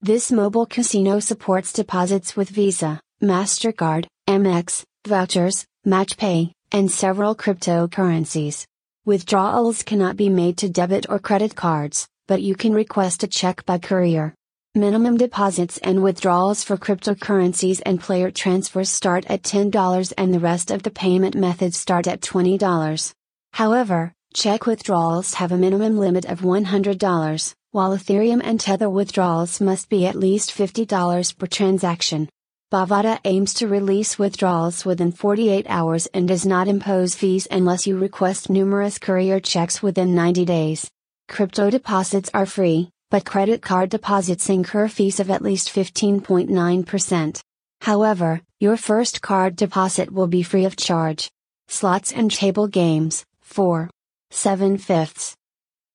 This 0.00 0.32
mobile 0.32 0.66
casino 0.66 1.20
supports 1.20 1.72
deposits 1.72 2.36
with 2.36 2.48
Visa, 2.48 3.00
MasterCard, 3.22 4.06
Amex, 4.28 4.84
vouchers, 5.06 5.66
MatchPay, 5.86 6.52
and 6.72 6.90
several 6.90 7.34
cryptocurrencies. 7.34 8.64
Withdrawals 9.04 9.82
cannot 9.82 10.16
be 10.16 10.28
made 10.28 10.56
to 10.58 10.68
debit 10.68 11.06
or 11.08 11.18
credit 11.18 11.56
cards, 11.56 12.06
but 12.26 12.42
you 12.42 12.54
can 12.54 12.72
request 12.72 13.22
a 13.22 13.26
check 13.26 13.64
by 13.66 13.78
courier. 13.78 14.34
Minimum 14.74 15.16
deposits 15.16 15.78
and 15.78 16.02
withdrawals 16.02 16.62
for 16.62 16.76
cryptocurrencies 16.76 17.80
and 17.84 18.00
player 18.00 18.30
transfers 18.30 18.90
start 18.90 19.24
at 19.28 19.42
$10 19.42 20.12
and 20.16 20.32
the 20.32 20.38
rest 20.38 20.70
of 20.70 20.82
the 20.82 20.90
payment 20.90 21.34
methods 21.34 21.76
start 21.76 22.06
at 22.06 22.20
$20. 22.20 23.12
However, 23.52 24.12
check 24.34 24.66
withdrawals 24.66 25.34
have 25.34 25.50
a 25.50 25.58
minimum 25.58 25.98
limit 25.98 26.24
of 26.26 26.42
$100, 26.42 27.54
while 27.72 27.90
Ethereum 27.90 28.40
and 28.44 28.60
Tether 28.60 28.88
withdrawals 28.88 29.60
must 29.60 29.88
be 29.88 30.06
at 30.06 30.14
least 30.14 30.50
$50 30.50 31.36
per 31.36 31.46
transaction. 31.46 32.28
Bovada 32.70 33.18
aims 33.24 33.54
to 33.54 33.66
release 33.66 34.18
withdrawals 34.18 34.84
within 34.84 35.10
48 35.10 35.66
hours 35.68 36.06
and 36.14 36.28
does 36.28 36.46
not 36.46 36.68
impose 36.68 37.14
fees 37.14 37.48
unless 37.50 37.86
you 37.86 37.98
request 37.98 38.50
numerous 38.50 38.98
courier 38.98 39.40
checks 39.40 39.82
within 39.82 40.14
90 40.14 40.44
days. 40.44 40.90
Crypto 41.28 41.70
deposits 41.70 42.30
are 42.34 42.46
free, 42.46 42.90
but 43.10 43.24
credit 43.24 43.62
card 43.62 43.88
deposits 43.88 44.50
incur 44.50 44.86
fees 44.86 45.18
of 45.18 45.30
at 45.30 45.42
least 45.42 45.68
15.9%. 45.74 47.40
However, 47.80 48.42
your 48.60 48.76
first 48.76 49.22
card 49.22 49.56
deposit 49.56 50.12
will 50.12 50.26
be 50.26 50.42
free 50.42 50.66
of 50.66 50.76
charge. 50.76 51.30
Slots 51.68 52.12
and 52.12 52.30
table 52.30 52.66
games, 52.66 53.24
4. 53.48 53.88
7 54.30 54.78
fifths. 54.78 55.34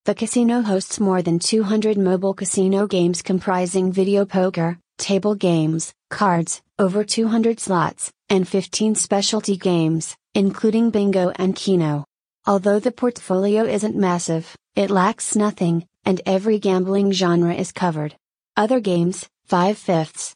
The 0.06 0.16
casino 0.16 0.62
hosts 0.62 1.00
more 1.00 1.22
than 1.22 1.40
200 1.40 1.98
mobile 1.98 2.34
casino 2.34 2.88
games 2.88 3.22
comprising 3.22 3.92
video 3.92 4.26
poker, 4.26 4.80
table 4.98 5.36
games, 5.36 5.94
cards, 6.10 6.62
over 6.78 7.04
200 7.04 7.60
slots, 7.60 8.12
and 8.28 8.48
15 8.48 8.96
specialty 8.96 9.56
games, 9.56 10.16
including 10.34 10.90
bingo 10.90 11.32
and 11.36 11.56
keno. 11.56 12.04
Although 12.46 12.80
the 12.80 12.92
portfolio 12.92 13.64
isn't 13.64 13.96
massive, 13.96 14.58
it 14.76 14.90
lacks 14.90 15.36
nothing, 15.36 15.88
and 16.04 16.22
every 16.26 16.60
gambling 16.60 17.12
genre 17.12 17.54
is 17.54 17.72
covered. 17.72 18.16
Other 18.58 18.80
games, 18.80 19.30
5 19.46 19.78
fifths. 19.78 20.36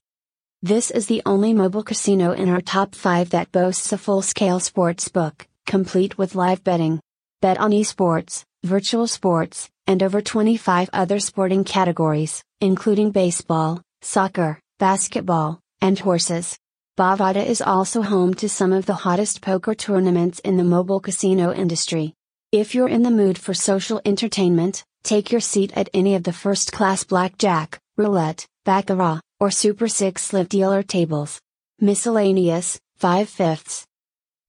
This 0.61 0.91
is 0.91 1.07
the 1.07 1.23
only 1.25 1.51
mobile 1.53 1.83
casino 1.83 2.31
in 2.31 2.47
our 2.47 2.61
top 2.61 2.95
5 2.95 3.31
that 3.31 3.51
boasts 3.51 3.91
a 3.91 3.97
full 3.97 4.21
scale 4.21 4.59
sports 4.59 5.09
book, 5.09 5.47
complete 5.65 6.17
with 6.17 6.35
live 6.35 6.63
betting. 6.63 7.01
Bet 7.39 7.59
on 7.59 7.69
esports, 7.69 8.43
virtual 8.63 9.05
sports, 9.05 9.69
and 9.85 10.01
over 10.01 10.21
25 10.21 10.89
other 10.91 11.19
sporting 11.19 11.63
categories, 11.63 12.43
including 12.61 13.11
baseball, 13.11 13.79
soccer, 14.01 14.59
basketball, 14.79 15.59
and 15.79 15.99
horses. 15.99 16.57
Bovada 16.97 17.45
is 17.45 17.61
also 17.61 18.01
home 18.01 18.33
to 18.35 18.49
some 18.49 18.73
of 18.73 18.87
the 18.87 18.95
hottest 18.95 19.41
poker 19.41 19.75
tournaments 19.75 20.39
in 20.39 20.57
the 20.57 20.63
mobile 20.63 20.99
casino 20.99 21.53
industry. 21.53 22.15
If 22.51 22.73
you're 22.73 22.89
in 22.89 23.03
the 23.03 23.11
mood 23.11 23.37
for 23.37 23.53
social 23.53 24.01
entertainment, 24.03 24.83
take 25.03 25.31
your 25.31 25.41
seat 25.41 25.71
at 25.75 25.89
any 25.93 26.15
of 26.15 26.23
the 26.23 26.33
first 26.33 26.71
class 26.71 27.03
blackjack, 27.03 27.79
roulette, 27.97 28.47
baccarat, 28.65 29.21
or 29.39 29.51
Super 29.51 29.87
6 29.87 30.33
live 30.33 30.49
dealer 30.49 30.81
tables. 30.81 31.39
Miscellaneous, 31.79 32.79
5 32.95 33.29
fifths. 33.29 33.85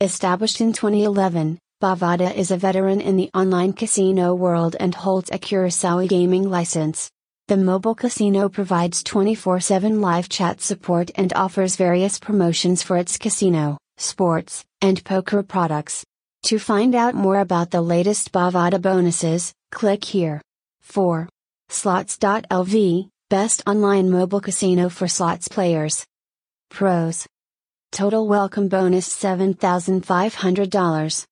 Established 0.00 0.62
in 0.62 0.73
2011, 0.73 1.59
Bovada 1.80 2.35
is 2.35 2.50
a 2.50 2.56
veteran 2.56 3.00
in 3.00 3.16
the 3.16 3.30
online 3.32 3.73
casino 3.73 4.35
world 4.35 4.75
and 4.80 4.92
holds 4.92 5.30
a 5.30 5.38
Curacao 5.38 6.04
gaming 6.08 6.50
license. 6.50 7.08
The 7.47 7.56
mobile 7.56 7.94
casino 7.94 8.49
provides 8.49 9.04
24 9.04 9.61
7 9.61 10.00
live 10.00 10.28
chat 10.28 10.61
support 10.61 11.12
and 11.14 11.32
offers 11.35 11.76
various 11.76 12.18
promotions 12.18 12.82
for 12.82 12.97
its 12.97 13.16
casino, 13.16 13.78
sports, 13.97 14.64
and 14.80 15.04
poker 15.04 15.44
products. 15.44 16.04
To 16.47 16.58
find 16.58 16.97
out 16.97 17.14
more 17.14 17.38
about 17.38 17.70
the 17.70 17.80
latest 17.80 18.32
Bovada 18.32 18.82
bonuses, 18.82 19.52
click 19.70 20.02
here. 20.02 20.42
4. 20.80 21.28
Slots.lv, 21.68 23.08
best 23.30 23.62
online 23.68 24.11
mobile 24.11 24.40
casino 24.40 24.88
for 24.88 25.06
slots 25.06 25.47
players. 25.47 26.04
Pros. 26.70 27.25
Total 27.92 28.26
welcome 28.26 28.66
bonus 28.66 29.08
$7,500. 29.08 31.25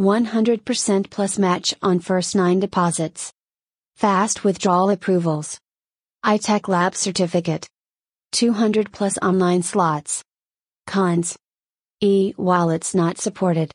100% 0.00 1.08
plus 1.08 1.38
match 1.38 1.74
on 1.80 2.00
first 2.00 2.36
9 2.36 2.60
deposits. 2.60 3.32
Fast 3.96 4.44
withdrawal 4.44 4.90
approvals. 4.90 5.58
iTech 6.22 6.68
Lab 6.68 6.94
certificate. 6.94 7.66
200 8.32 8.92
plus 8.92 9.16
online 9.22 9.62
slots. 9.62 10.22
Cons. 10.86 11.38
E 12.02 12.34
wallets 12.36 12.94
not 12.94 13.16
supported. 13.16 13.72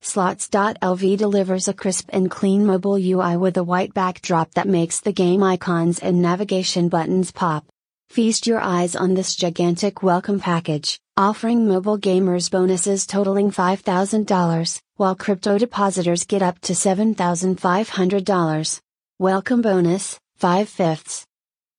Slots.lv 0.00 1.18
delivers 1.18 1.68
a 1.68 1.74
crisp 1.74 2.08
and 2.10 2.30
clean 2.30 2.64
mobile 2.64 2.96
UI 2.96 3.36
with 3.36 3.58
a 3.58 3.62
white 3.62 3.92
backdrop 3.92 4.54
that 4.54 4.66
makes 4.66 5.00
the 5.00 5.12
game 5.12 5.42
icons 5.42 5.98
and 5.98 6.22
navigation 6.22 6.88
buttons 6.88 7.32
pop. 7.32 7.66
Feast 8.08 8.46
your 8.46 8.60
eyes 8.60 8.96
on 8.96 9.12
this 9.12 9.36
gigantic 9.36 10.02
welcome 10.02 10.40
package, 10.40 10.98
offering 11.18 11.68
mobile 11.68 11.98
gamers 11.98 12.50
bonuses 12.50 13.06
totaling 13.06 13.50
$5,000, 13.50 14.80
while 15.00 15.14
crypto 15.14 15.56
depositors 15.56 16.24
get 16.24 16.42
up 16.42 16.60
to 16.60 16.74
$7,500. 16.74 18.80
Welcome 19.18 19.62
bonus, 19.62 20.18
5 20.36 20.68
fifths. 20.68 21.24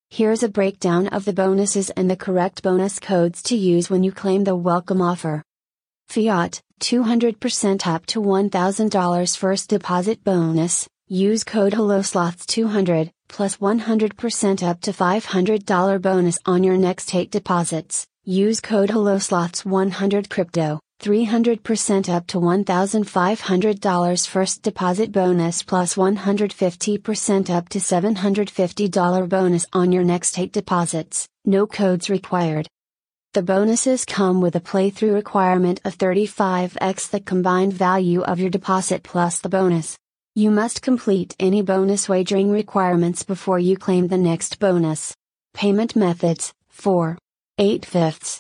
Here's 0.09 0.41
a 0.41 0.49
breakdown 0.49 1.05
of 1.09 1.25
the 1.25 1.31
bonuses 1.31 1.91
and 1.91 2.09
the 2.09 2.15
correct 2.15 2.63
bonus 2.63 2.97
codes 2.97 3.43
to 3.43 3.55
use 3.55 3.91
when 3.91 4.03
you 4.03 4.11
claim 4.11 4.43
the 4.43 4.55
welcome 4.55 5.03
offer. 5.03 5.43
Fiat, 6.09 6.61
200% 6.79 7.85
up 7.85 8.07
to 8.07 8.19
$1,000 8.19 9.37
first 9.37 9.69
deposit 9.69 10.23
bonus, 10.23 10.87
use 11.07 11.43
code 11.43 11.73
HelloSlots200, 11.73 13.11
plus 13.29 13.57
100% 13.57 14.63
up 14.63 14.81
to 14.81 14.91
$500 14.91 16.01
bonus 16.01 16.39
on 16.47 16.63
your 16.63 16.77
next 16.77 17.13
8 17.13 17.29
deposits, 17.29 18.07
use 18.23 18.59
code 18.59 18.89
HelloSlots100 18.89 20.27
Crypto. 20.27 20.79
300% 21.01 22.09
up 22.13 22.27
to 22.27 22.37
$1,500 22.37 24.27
first 24.27 24.61
deposit 24.61 25.11
bonus 25.11 25.63
plus 25.63 25.95
150% 25.95 27.49
up 27.49 27.67
to 27.69 27.79
$750 27.79 29.27
bonus 29.27 29.65
on 29.73 29.91
your 29.91 30.03
next 30.03 30.37
8 30.37 30.53
deposits, 30.53 31.27
no 31.43 31.65
codes 31.65 32.07
required. 32.07 32.67
The 33.33 33.41
bonuses 33.41 34.05
come 34.05 34.41
with 34.41 34.55
a 34.55 34.59
playthrough 34.59 35.15
requirement 35.15 35.81
of 35.85 35.97
35x 35.97 37.09
the 37.09 37.19
combined 37.19 37.73
value 37.73 38.21
of 38.21 38.39
your 38.39 38.51
deposit 38.51 39.01
plus 39.01 39.39
the 39.39 39.49
bonus. 39.49 39.97
You 40.35 40.51
must 40.51 40.83
complete 40.83 41.35
any 41.39 41.63
bonus 41.63 42.07
wagering 42.07 42.51
requirements 42.51 43.23
before 43.23 43.57
you 43.57 43.75
claim 43.75 44.07
the 44.07 44.19
next 44.19 44.59
bonus. 44.59 45.15
Payment 45.55 45.95
methods 45.95 46.53
4. 46.69 47.17
8 47.57 47.85
fifths. 47.85 48.39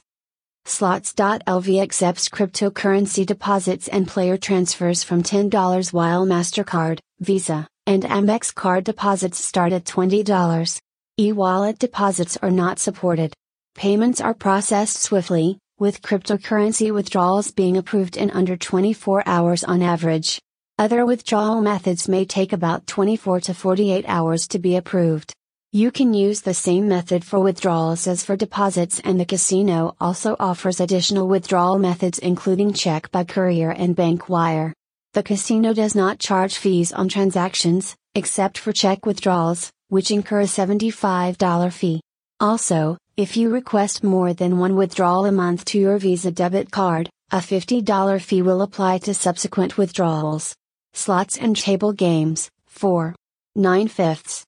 Slots.lv 0.71 1.81
accepts 1.81 2.29
cryptocurrency 2.29 3.25
deposits 3.25 3.89
and 3.89 4.07
player 4.07 4.37
transfers 4.37 5.03
from 5.03 5.21
$10 5.21 5.91
while 5.91 6.25
MasterCard, 6.25 6.99
Visa, 7.19 7.67
and 7.85 8.03
Amex 8.03 8.55
card 8.55 8.85
deposits 8.85 9.43
start 9.43 9.73
at 9.73 9.83
$20. 9.83 10.79
E 11.19 11.33
wallet 11.33 11.77
deposits 11.77 12.37
are 12.37 12.49
not 12.49 12.79
supported. 12.79 13.33
Payments 13.75 14.21
are 14.21 14.33
processed 14.33 14.95
swiftly, 15.01 15.59
with 15.77 16.01
cryptocurrency 16.01 16.93
withdrawals 16.93 17.51
being 17.51 17.75
approved 17.75 18.15
in 18.15 18.31
under 18.31 18.55
24 18.55 19.23
hours 19.25 19.65
on 19.65 19.81
average. 19.81 20.39
Other 20.79 21.05
withdrawal 21.05 21.59
methods 21.61 22.07
may 22.07 22.23
take 22.23 22.53
about 22.53 22.87
24 22.87 23.41
to 23.41 23.53
48 23.53 24.05
hours 24.07 24.47
to 24.47 24.57
be 24.57 24.77
approved. 24.77 25.33
You 25.73 25.89
can 25.89 26.13
use 26.13 26.41
the 26.41 26.53
same 26.53 26.89
method 26.89 27.23
for 27.23 27.39
withdrawals 27.39 28.05
as 28.05 28.25
for 28.25 28.35
deposits, 28.35 28.99
and 29.05 29.17
the 29.17 29.23
casino 29.23 29.95
also 30.01 30.35
offers 30.37 30.81
additional 30.81 31.29
withdrawal 31.29 31.79
methods, 31.79 32.19
including 32.19 32.73
check 32.73 33.09
by 33.09 33.23
courier 33.23 33.71
and 33.71 33.95
bank 33.95 34.27
wire. 34.27 34.73
The 35.13 35.23
casino 35.23 35.73
does 35.73 35.95
not 35.95 36.19
charge 36.19 36.57
fees 36.57 36.91
on 36.91 37.07
transactions, 37.07 37.95
except 38.15 38.57
for 38.57 38.73
check 38.73 39.05
withdrawals, 39.05 39.71
which 39.87 40.11
incur 40.11 40.41
a 40.41 40.43
$75 40.43 41.71
fee. 41.71 42.01
Also, 42.41 42.97
if 43.15 43.37
you 43.37 43.49
request 43.49 44.03
more 44.03 44.33
than 44.33 44.59
one 44.59 44.75
withdrawal 44.75 45.25
a 45.25 45.31
month 45.31 45.63
to 45.65 45.79
your 45.79 45.97
Visa 45.97 46.31
debit 46.31 46.69
card, 46.69 47.09
a 47.31 47.37
$50 47.37 48.21
fee 48.21 48.41
will 48.41 48.61
apply 48.61 48.97
to 48.97 49.13
subsequent 49.13 49.77
withdrawals. 49.77 50.53
Slots 50.91 51.37
and 51.37 51.55
table 51.55 51.93
games, 51.93 52.49
4. 52.67 53.15
9 53.55 53.87
fifths. 53.87 54.43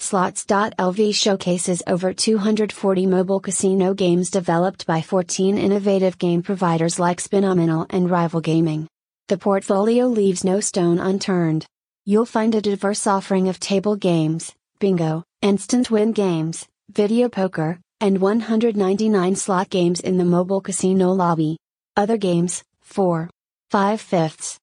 Slots.lv 0.00 1.14
showcases 1.14 1.82
over 1.86 2.14
240 2.14 3.04
mobile 3.04 3.38
casino 3.38 3.92
games 3.92 4.30
developed 4.30 4.86
by 4.86 5.02
14 5.02 5.58
innovative 5.58 6.16
game 6.16 6.42
providers 6.42 6.98
like 6.98 7.20
Spinomenal 7.20 7.84
and 7.90 8.10
Rival 8.10 8.40
Gaming. 8.40 8.88
The 9.28 9.36
portfolio 9.36 10.06
leaves 10.06 10.42
no 10.42 10.60
stone 10.60 10.98
unturned. 10.98 11.66
You'll 12.06 12.24
find 12.24 12.54
a 12.54 12.62
diverse 12.62 13.06
offering 13.06 13.50
of 13.50 13.60
table 13.60 13.94
games, 13.94 14.54
bingo, 14.78 15.22
instant 15.42 15.90
win 15.90 16.12
games, 16.12 16.66
video 16.90 17.28
poker, 17.28 17.78
and 18.00 18.22
199 18.22 19.36
slot 19.36 19.68
games 19.68 20.00
in 20.00 20.16
the 20.16 20.24
mobile 20.24 20.62
casino 20.62 21.12
lobby. 21.12 21.58
Other 21.94 22.16
games, 22.16 22.64
4. 22.80 23.28
5 23.70 24.00
fifths. 24.00 24.58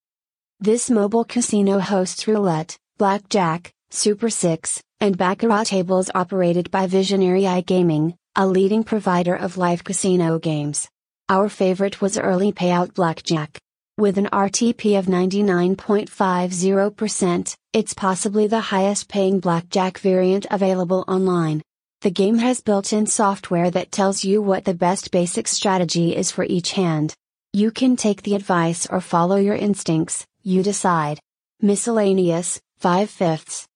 This 0.59 0.89
mobile 0.89 1.25
casino 1.25 1.77
hosts 1.77 2.27
roulette, 2.27 2.75
blackjack, 2.97 3.71
Super 3.89 4.29
6, 4.29 4.81
and 4.99 5.17
Baccarat 5.17 5.65
tables 5.65 6.09
operated 6.15 6.71
by 6.71 6.87
Visionary 6.87 7.43
iGaming, 7.43 8.15
a 8.35 8.47
leading 8.47 8.83
provider 8.83 9.35
of 9.35 9.57
live 9.57 9.83
casino 9.83 10.39
games. 10.39 10.89
Our 11.29 11.49
favorite 11.49 12.01
was 12.01 12.17
early 12.17 12.51
payout 12.51 12.93
blackjack. 12.93 13.59
With 13.97 14.17
an 14.17 14.29
RTP 14.31 14.97
of 14.97 15.05
99.50%, 15.05 17.55
it's 17.73 17.93
possibly 17.93 18.47
the 18.47 18.59
highest 18.59 19.07
paying 19.07 19.39
blackjack 19.39 19.99
variant 19.99 20.47
available 20.49 21.05
online. 21.07 21.61
The 22.01 22.11
game 22.11 22.37
has 22.37 22.61
built 22.61 22.93
in 22.93 23.07
software 23.07 23.71
that 23.71 23.91
tells 23.91 24.23
you 24.23 24.41
what 24.41 24.65
the 24.65 24.73
best 24.73 25.11
basic 25.11 25.47
strategy 25.47 26.15
is 26.15 26.31
for 26.31 26.43
each 26.43 26.73
hand. 26.73 27.13
You 27.53 27.71
can 27.71 27.95
take 27.95 28.21
the 28.21 28.35
advice 28.35 28.85
or 28.85 29.01
follow 29.01 29.37
your 29.37 29.55
instincts, 29.55 30.27
you 30.43 30.61
decide. 30.63 31.19
Miscellaneous, 31.59 32.61
5 32.77 33.09
fifths. 33.09 33.67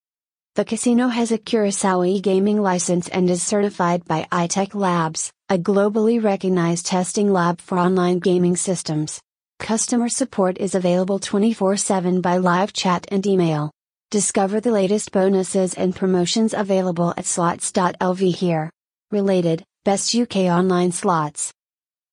The 0.56 0.66
casino 0.66 1.08
has 1.08 1.32
a 1.32 1.38
Curacao 1.38 2.04
e-gaming 2.04 2.62
license 2.62 3.08
and 3.08 3.30
is 3.30 3.42
certified 3.42 4.04
by 4.04 4.28
iTech 4.34 4.76
Labs, 4.76 5.32
a 5.48 5.58
globally 5.58 6.22
recognized 6.22 6.88
testing 6.88 7.32
lab 7.32 7.62
for 7.62 7.80
online 7.80 8.20
gaming 8.20 8.58
systems. 8.58 9.22
Customer 9.60 10.10
support 10.10 10.58
is 10.58 10.76
available 10.76 11.20
24/7 11.20 12.20
by 12.22 12.36
live 12.36 12.74
chat 12.74 13.06
and 13.10 13.26
email. 13.26 13.72
Discover 14.10 14.60
the 14.60 14.72
latest 14.72 15.14
bonuses 15.14 15.74
and 15.76 15.96
promotions 15.96 16.54
available 16.54 17.14
at 17.16 17.26
slots.lv 17.26 18.36
here. 18.36 18.70
Related, 19.10 19.64
Best 19.86 20.14
UK 20.14 20.50
Online 20.50 20.92
Slots. 20.92 21.54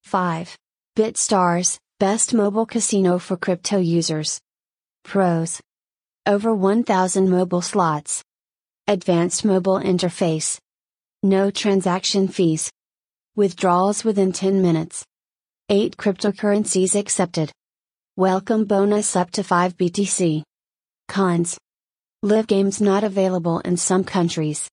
5. 0.04 0.56
BitStarz, 0.94 1.76
Best 1.98 2.32
Mobile 2.32 2.66
Casino 2.66 3.18
for 3.18 3.36
Crypto 3.36 3.78
Users. 3.78 4.40
Pros. 5.02 5.60
Over 6.24 6.54
1,000 6.54 7.28
mobile 7.28 7.62
slots. 7.62 8.22
Advanced 8.90 9.44
mobile 9.44 9.78
interface. 9.78 10.58
No 11.22 11.50
transaction 11.50 12.26
fees. 12.26 12.70
Withdrawals 13.36 14.02
within 14.02 14.32
10 14.32 14.62
minutes. 14.62 15.04
8 15.68 15.98
cryptocurrencies 15.98 16.98
accepted. 16.98 17.52
Welcome 18.16 18.64
bonus 18.64 19.14
up 19.14 19.30
to 19.32 19.44
5 19.44 19.76
BTC. 19.76 20.42
Cons. 21.06 21.58
Live 22.22 22.46
games 22.46 22.80
not 22.80 23.04
available 23.04 23.58
in 23.58 23.76
some 23.76 24.04
countries. 24.04 24.70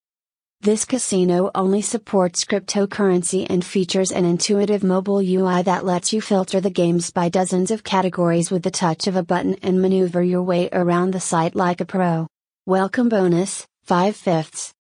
This 0.62 0.86
casino 0.86 1.52
only 1.54 1.82
supports 1.82 2.46
cryptocurrency 2.46 3.46
and 3.50 3.66
features 3.66 4.14
an 4.14 4.24
intuitive 4.24 4.82
mobile 4.82 5.20
UI 5.20 5.62
that 5.64 5.84
lets 5.84 6.14
you 6.14 6.22
filter 6.22 6.62
the 6.62 6.70
games 6.70 7.12
by 7.12 7.28
dozens 7.28 7.70
of 7.70 7.84
categories 7.84 8.50
with 8.50 8.64
the 8.64 8.72
touch 8.72 9.08
of 9.08 9.18
a 9.18 9.24
button 9.24 9.58
and 9.62 9.82
maneuver 9.82 10.24
your 10.24 10.44
way 10.44 10.70
around 10.72 11.12
the 11.12 11.20
site 11.20 11.54
like 11.54 11.82
a 11.82 11.86
pro. 11.86 12.28
Welcome 12.66 13.10
bonus 13.10 13.68
5 13.86 14.16
fifths. 14.16 14.74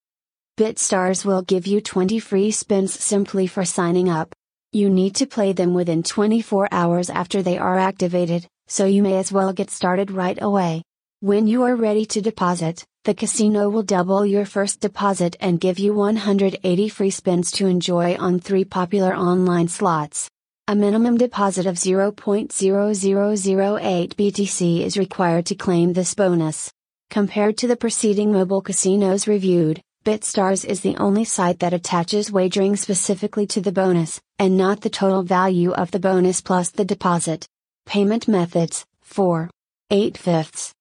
BitStarz 0.58 1.24
will 1.24 1.44
give 1.44 1.68
you 1.68 1.80
20 1.80 2.18
free 2.18 2.50
spins 2.50 2.91
simply 2.91 3.46
for 3.46 3.63
signing 3.63 4.10
up. 4.10 4.34
You 4.72 4.89
need 4.89 5.13
to 5.18 5.28
play 5.28 5.54
them 5.54 5.76
within 5.76 6.02
24 6.02 6.70
hours 6.72 7.12
after 7.12 7.44
they 7.44 7.60
are 7.60 7.78
activated, 7.78 8.48
so 8.68 8.86
you 8.86 9.04
may 9.04 9.18
as 9.18 9.32
well 9.32 9.54
get 9.54 9.70
started 9.70 10.10
right 10.10 10.41
away. 10.41 10.82
When 11.20 11.46
you 11.46 11.62
are 11.65 11.76
ready 11.76 12.08
to 12.08 12.20
deposit, 12.20 12.84
the 13.04 13.13
casino 13.13 13.70
will 13.70 13.84
double 13.84 14.26
your 14.26 14.46
first 14.46 14.80
deposit 14.80 15.36
and 15.39 15.62
give 15.62 15.78
you 15.78 15.94
180 15.94 16.89
free 16.89 17.12
spins 17.12 17.52
to 17.52 17.68
enjoy 17.68 18.15
on 18.15 18.39
three 18.39 18.65
popular 18.65 19.15
online 19.15 19.68
slots. 19.68 20.32
A 20.68 20.76
minimum 20.76 21.18
deposit 21.18 21.68
of 21.68 21.76
0.0008 21.76 24.15
BTC 24.15 24.82
is 24.82 24.98
required 24.98 25.46
to 25.46 25.54
claim 25.54 25.94
this 25.94 26.15
bonus. 26.15 26.72
Compared 27.15 27.58
to 27.60 27.65
the 27.65 27.78
preceding 27.78 28.30
mobile 28.30 28.60
casinos 28.60 29.25
reviewed, 29.25 29.82
BitStarz 30.04 30.65
is 30.65 30.82
the 30.82 30.97
only 30.97 31.23
site 31.23 31.60
that 31.60 31.71
attaches 31.71 32.30
wagering 32.30 32.75
specifically 32.75 33.47
to 33.47 33.62
the 33.62 33.71
bonus, 33.71 34.19
and 34.38 34.58
not 34.58 34.82
the 34.82 34.89
total 34.89 35.23
value 35.23 35.71
of 35.71 35.91
the 35.91 35.99
bonus 35.99 36.41
plus 36.41 36.71
the 36.71 36.84
deposit. 36.84 37.47
Payment 37.86 38.28
methods 38.28 38.86
4. 39.04 39.49
8 39.91 40.17
fifths. 40.17 40.73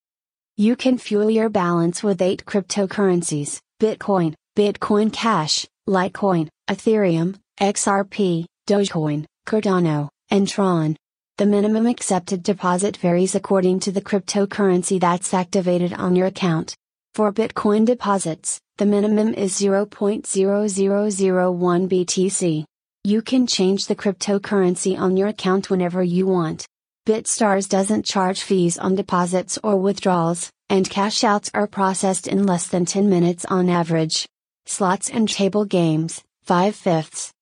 You 0.57 0.75
can 0.75 0.97
fuel 0.97 1.29
your 1.29 1.47
balance 1.47 2.03
with 2.03 2.21
8 2.21 2.43
cryptocurrencies 2.43 3.61
Bitcoin, 3.79 4.33
Bitcoin 4.57 5.13
Cash, 5.13 5.65
Litecoin, 5.87 6.49
Ethereum, 6.69 7.35
XRP, 7.61 8.43
Dogecoin, 8.67 9.23
Cardano, 9.47 10.09
and 10.29 10.49
Tron. 10.49 10.97
The 11.37 11.45
minimum 11.45 11.85
accepted 11.85 12.43
deposit 12.43 12.95
varies 12.95 13.35
according 13.35 13.81
to 13.81 13.91
the 13.91 14.01
cryptocurrency 14.01 15.01
that's 15.01 15.33
activated 15.33 15.91
on 15.91 16.15
your 16.15 16.27
account. 16.27 16.73
For 17.13 17.33
Bitcoin 17.33 17.85
deposits, 17.85 18.61
the 18.77 18.85
minimum 18.85 19.33
is 19.33 19.59
0.0001 19.59 21.89
BTC. 21.89 22.63
You 23.03 23.21
can 23.21 23.47
change 23.47 23.87
the 23.87 23.97
cryptocurrency 23.97 24.97
on 24.97 25.17
your 25.17 25.27
account 25.27 25.69
whenever 25.69 26.01
you 26.01 26.25
want. 26.25 26.65
BitStarz 27.05 27.67
doesn't 27.67 28.05
charge 28.05 28.41
fees 28.41 28.77
on 28.77 28.95
deposits 28.95 29.59
or 29.61 29.75
withdrawals, 29.75 30.49
and 30.69 30.89
cash 30.89 31.25
outs 31.25 31.51
are 31.53 31.67
processed 31.67 32.29
in 32.29 32.45
less 32.45 32.67
than 32.67 32.85
10 32.85 33.09
minutes 33.09 33.43
on 33.43 33.67
average. 33.67 34.25
Slots 34.67 35.09
and 35.09 35.27
table 35.27 35.65
games, 35.65 36.23
5 36.43 36.73
fifths. 36.73 37.34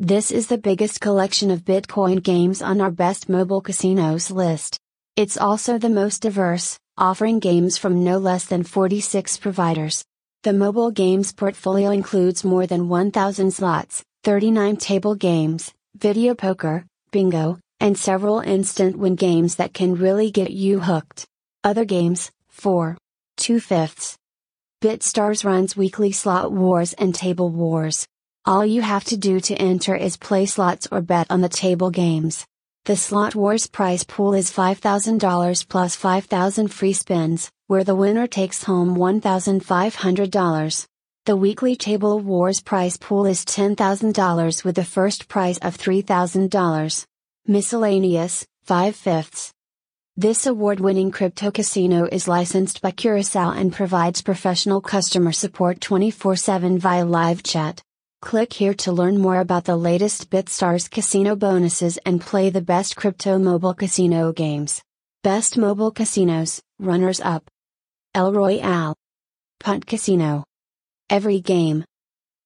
This 0.00 0.30
is 0.30 0.46
the 0.46 0.58
biggest 0.58 1.00
collection 1.00 1.50
of 1.50 1.64
Bitcoin 1.64 2.22
games 2.22 2.62
on 2.62 2.80
our 2.80 2.92
best 2.92 3.28
mobile 3.28 3.60
casinos 3.60 4.30
list. 4.30 4.78
It's 5.16 5.36
also 5.36 5.76
the 5.76 5.88
most 5.88 6.22
diverse, 6.22 6.78
offering 6.96 7.40
games 7.40 7.76
from 7.76 8.04
no 8.04 8.18
less 8.18 8.44
than 8.44 8.62
46 8.62 9.38
providers. 9.38 10.04
The 10.44 10.52
mobile 10.52 10.92
games 10.92 11.32
portfolio 11.32 11.90
includes 11.90 12.44
more 12.44 12.64
than 12.64 12.88
1,000 12.88 13.50
slots, 13.50 14.04
39 14.22 14.76
table 14.76 15.16
games, 15.16 15.74
video 15.96 16.32
poker, 16.32 16.86
bingo, 17.10 17.58
and 17.80 17.98
several 17.98 18.38
instant 18.38 18.96
win 18.98 19.16
games 19.16 19.56
that 19.56 19.74
can 19.74 19.96
really 19.96 20.30
get 20.30 20.52
you 20.52 20.78
hooked. 20.78 21.26
Other 21.64 21.84
games, 21.84 22.30
4. 22.50 22.96
2 23.38 23.58
fifths. 23.58 24.16
BitStarz 24.80 25.44
runs 25.44 25.76
weekly 25.76 26.12
slot 26.12 26.52
wars 26.52 26.92
and 26.92 27.12
table 27.12 27.50
wars. 27.50 28.06
All 28.48 28.64
you 28.64 28.80
have 28.80 29.04
to 29.04 29.16
do 29.18 29.40
to 29.40 29.54
enter 29.56 29.94
is 29.94 30.16
play 30.16 30.46
slots 30.46 30.88
or 30.90 31.02
bet 31.02 31.26
on 31.28 31.42
the 31.42 31.50
table 31.50 31.90
games. 31.90 32.46
The 32.86 32.96
Slot 32.96 33.34
Wars 33.34 33.66
prize 33.66 34.04
pool 34.04 34.32
is 34.32 34.50
$5,000 34.50 35.68
plus 35.68 35.94
5,000 35.94 36.68
free 36.68 36.94
spins, 36.94 37.50
where 37.66 37.84
the 37.84 37.94
winner 37.94 38.26
takes 38.26 38.64
home 38.64 38.96
$1,500. 38.96 40.86
The 41.26 41.36
weekly 41.36 41.76
Table 41.76 42.20
Wars 42.20 42.62
prize 42.62 42.96
pool 42.96 43.26
is 43.26 43.44
$10,000 43.44 44.64
with 44.64 44.76
the 44.76 44.82
first 44.82 45.28
prize 45.28 45.58
of 45.58 45.76
$3,000. 45.76 47.06
Miscellaneous, 47.46 48.46
5 48.62 48.96
fifths. 48.96 49.52
This 50.16 50.46
award 50.46 50.80
winning 50.80 51.10
crypto 51.10 51.50
casino 51.50 52.08
is 52.10 52.26
licensed 52.26 52.80
by 52.80 52.92
Curacao 52.92 53.50
and 53.50 53.74
provides 53.74 54.22
professional 54.22 54.80
customer 54.80 55.32
support 55.32 55.82
24 55.82 56.36
7 56.36 56.78
via 56.78 57.04
live 57.04 57.42
chat. 57.42 57.82
Click 58.20 58.52
here 58.52 58.74
to 58.74 58.90
learn 58.90 59.16
more 59.16 59.38
about 59.38 59.64
the 59.64 59.76
latest 59.76 60.28
BitStarz 60.28 60.90
casino 60.90 61.36
bonuses 61.36 61.98
and 61.98 62.20
play 62.20 62.50
the 62.50 62.60
best 62.60 62.96
crypto 62.96 63.38
mobile 63.38 63.74
casino 63.74 64.32
games. 64.32 64.82
Best 65.22 65.56
mobile 65.56 65.92
casinos, 65.92 66.60
runners 66.80 67.20
up. 67.20 67.48
El 68.14 68.32
Royale. 68.32 68.96
Punt 69.60 69.86
Casino. 69.86 70.44
Every 71.08 71.40
game. 71.40 71.84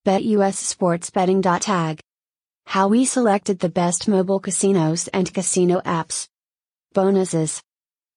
BetUSSportsBetting.tag. 0.07 2.01
How 2.67 2.89
we 2.89 3.07
selected 3.07 3.59
the 3.59 3.71
best 3.71 4.09
mobile 4.09 4.41
casinos 4.41 5.09
and 5.09 5.33
casino 5.33 5.81
apps. 5.87 6.29
Bonuses. 6.93 7.63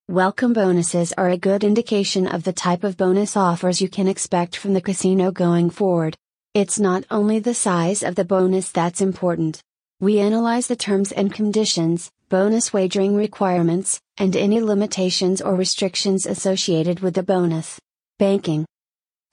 Welcome 0.10 0.52
bonuses 0.52 1.14
are 1.14 1.30
a 1.30 1.38
good 1.38 1.64
indication 1.64 2.28
of 2.28 2.44
the 2.44 2.54
type 2.54 2.84
of 2.84 2.98
bonus 2.98 3.38
offers 3.38 3.80
you 3.80 3.88
can 3.88 4.10
expect 4.10 4.58
from 4.58 4.74
the 4.74 4.82
casino 4.82 5.32
going 5.32 5.70
forward. 5.70 6.18
It's 6.56 6.80
not 6.80 7.04
only 7.12 7.40
the 7.40 7.54
size 7.54 8.02
of 8.02 8.16
the 8.16 8.24
bonus 8.24 8.72
that's 8.72 9.02
important. 9.02 9.62
We 10.00 10.20
analyze 10.20 10.68
the 10.68 10.78
terms 10.78 11.12
and 11.12 11.34
conditions, 11.34 12.10
bonus 12.30 12.72
wagering 12.72 13.14
requirements, 13.14 14.00
and 14.16 14.34
any 14.38 14.62
limitations 14.62 15.42
or 15.42 15.54
restrictions 15.54 16.26
associated 16.26 17.02
with 17.02 17.14
the 17.14 17.24
bonus. 17.24 17.78
Banking. 18.20 18.66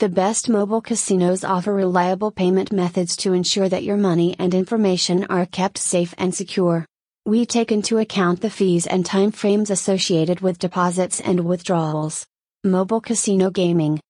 The 0.00 0.08
best 0.08 0.48
mobile 0.48 0.80
casinos 0.80 1.44
offer 1.44 1.72
reliable 1.72 2.32
payment 2.32 2.72
methods 2.72 3.16
to 3.18 3.34
ensure 3.34 3.68
that 3.68 3.84
your 3.84 3.98
money 3.98 4.34
and 4.40 4.52
information 4.52 5.24
are 5.26 5.46
kept 5.46 5.78
safe 5.78 6.12
and 6.18 6.34
secure. 6.34 6.84
We 7.24 7.46
take 7.46 7.70
into 7.70 7.98
account 7.98 8.40
the 8.40 8.50
fees 8.50 8.88
and 8.88 9.04
timeframes 9.04 9.70
associated 9.70 10.40
with 10.40 10.58
deposits 10.58 11.20
and 11.20 11.44
withdrawals. 11.44 12.26
Mobile 12.64 13.00
casino 13.00 13.50
gaming. 13.50 14.00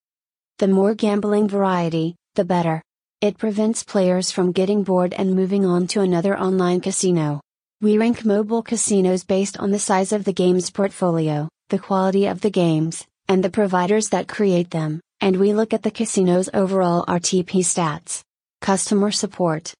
The 0.57 0.67
more 0.67 0.95
gambling 0.95 1.47
variety, 1.47 2.15
the 2.33 2.43
better. 2.43 2.81
It 3.23 3.37
prevents 3.37 3.85
players 3.85 4.31
from 4.31 4.51
getting 4.51 4.83
bored 4.83 5.13
and 5.13 5.33
moving 5.33 5.65
on 5.65 5.87
to 5.87 6.01
another 6.01 6.37
online 6.37 6.81
casino. 6.81 7.39
We 7.79 7.97
rank 7.97 8.25
mobile 8.25 8.61
casinos 8.61 9.23
based 9.23 9.55
on 9.55 9.71
the 9.71 9.79
size 9.79 10.11
of 10.11 10.25
the 10.25 10.33
game's 10.33 10.69
portfolio, 10.69 11.47
the 11.69 11.79
quality 11.79 12.25
of 12.25 12.41
the 12.41 12.49
games, 12.49 13.05
and 13.29 13.41
the 13.41 13.49
providers 13.49 14.09
that 14.09 14.27
create 14.27 14.71
them, 14.71 14.99
and 15.21 15.37
we 15.37 15.53
look 15.53 15.73
at 15.73 15.83
the 15.83 15.89
casino's 15.89 16.49
overall 16.53 17.05
RTP 17.05 17.63
stats. 17.63 18.23
Customer 18.59 19.09
support. 19.09 19.73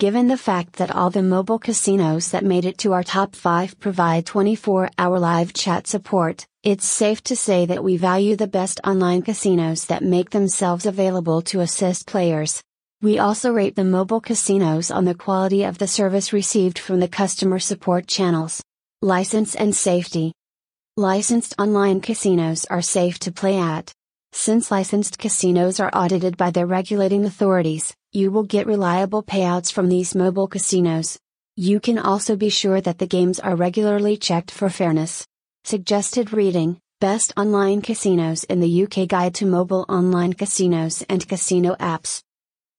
Given 0.00 0.26
the 0.26 0.36
fact 0.36 0.72
that 0.78 0.90
all 0.90 1.10
the 1.10 1.22
mobile 1.22 1.60
casinos 1.60 2.32
that 2.32 2.44
made 2.44 2.64
it 2.64 2.78
to 2.78 2.92
our 2.94 3.04
top 3.04 3.36
5 3.36 3.78
provide 3.78 4.26
24 4.26 4.90
hour 4.98 5.20
live 5.20 5.52
chat 5.52 5.86
support, 5.86 6.44
it's 6.64 6.84
safe 6.84 7.22
to 7.24 7.36
say 7.36 7.64
that 7.64 7.84
we 7.84 7.96
value 7.96 8.34
the 8.34 8.48
best 8.48 8.80
online 8.82 9.22
casinos 9.22 9.86
that 9.86 10.02
make 10.02 10.30
themselves 10.30 10.84
available 10.84 11.42
to 11.42 11.60
assist 11.60 12.08
players. 12.08 12.60
We 13.02 13.18
also 13.18 13.50
rate 13.52 13.74
the 13.74 13.82
mobile 13.82 14.20
casinos 14.20 14.92
on 14.92 15.04
the 15.04 15.16
quality 15.16 15.64
of 15.64 15.76
the 15.76 15.88
service 15.88 16.32
received 16.32 16.78
from 16.78 17.00
the 17.00 17.08
customer 17.08 17.58
support 17.58 18.06
channels. 18.06 18.62
License 19.00 19.56
and 19.56 19.74
safety. 19.74 20.32
Licensed 20.96 21.52
online 21.58 22.00
casinos 22.00 22.64
are 22.66 22.80
safe 22.80 23.18
to 23.18 23.32
play 23.32 23.58
at. 23.58 23.92
Since 24.30 24.70
licensed 24.70 25.18
casinos 25.18 25.80
are 25.80 25.90
audited 25.92 26.36
by 26.36 26.52
their 26.52 26.66
regulating 26.66 27.24
authorities, 27.24 27.92
you 28.12 28.30
will 28.30 28.44
get 28.44 28.68
reliable 28.68 29.24
payouts 29.24 29.72
from 29.72 29.88
these 29.88 30.14
mobile 30.14 30.46
casinos. 30.46 31.18
You 31.56 31.80
can 31.80 31.98
also 31.98 32.36
be 32.36 32.50
sure 32.50 32.80
that 32.80 32.98
the 32.98 33.08
games 33.08 33.40
are 33.40 33.56
regularly 33.56 34.16
checked 34.16 34.52
for 34.52 34.70
fairness. 34.70 35.26
Suggested 35.64 36.32
reading 36.32 36.78
Best 37.00 37.32
Online 37.36 37.82
Casinos 37.82 38.44
in 38.44 38.60
the 38.60 38.84
UK 38.84 39.08
Guide 39.08 39.34
to 39.34 39.44
Mobile 39.44 39.86
Online 39.88 40.34
Casinos 40.34 41.02
and 41.08 41.28
Casino 41.28 41.74
Apps. 41.80 42.22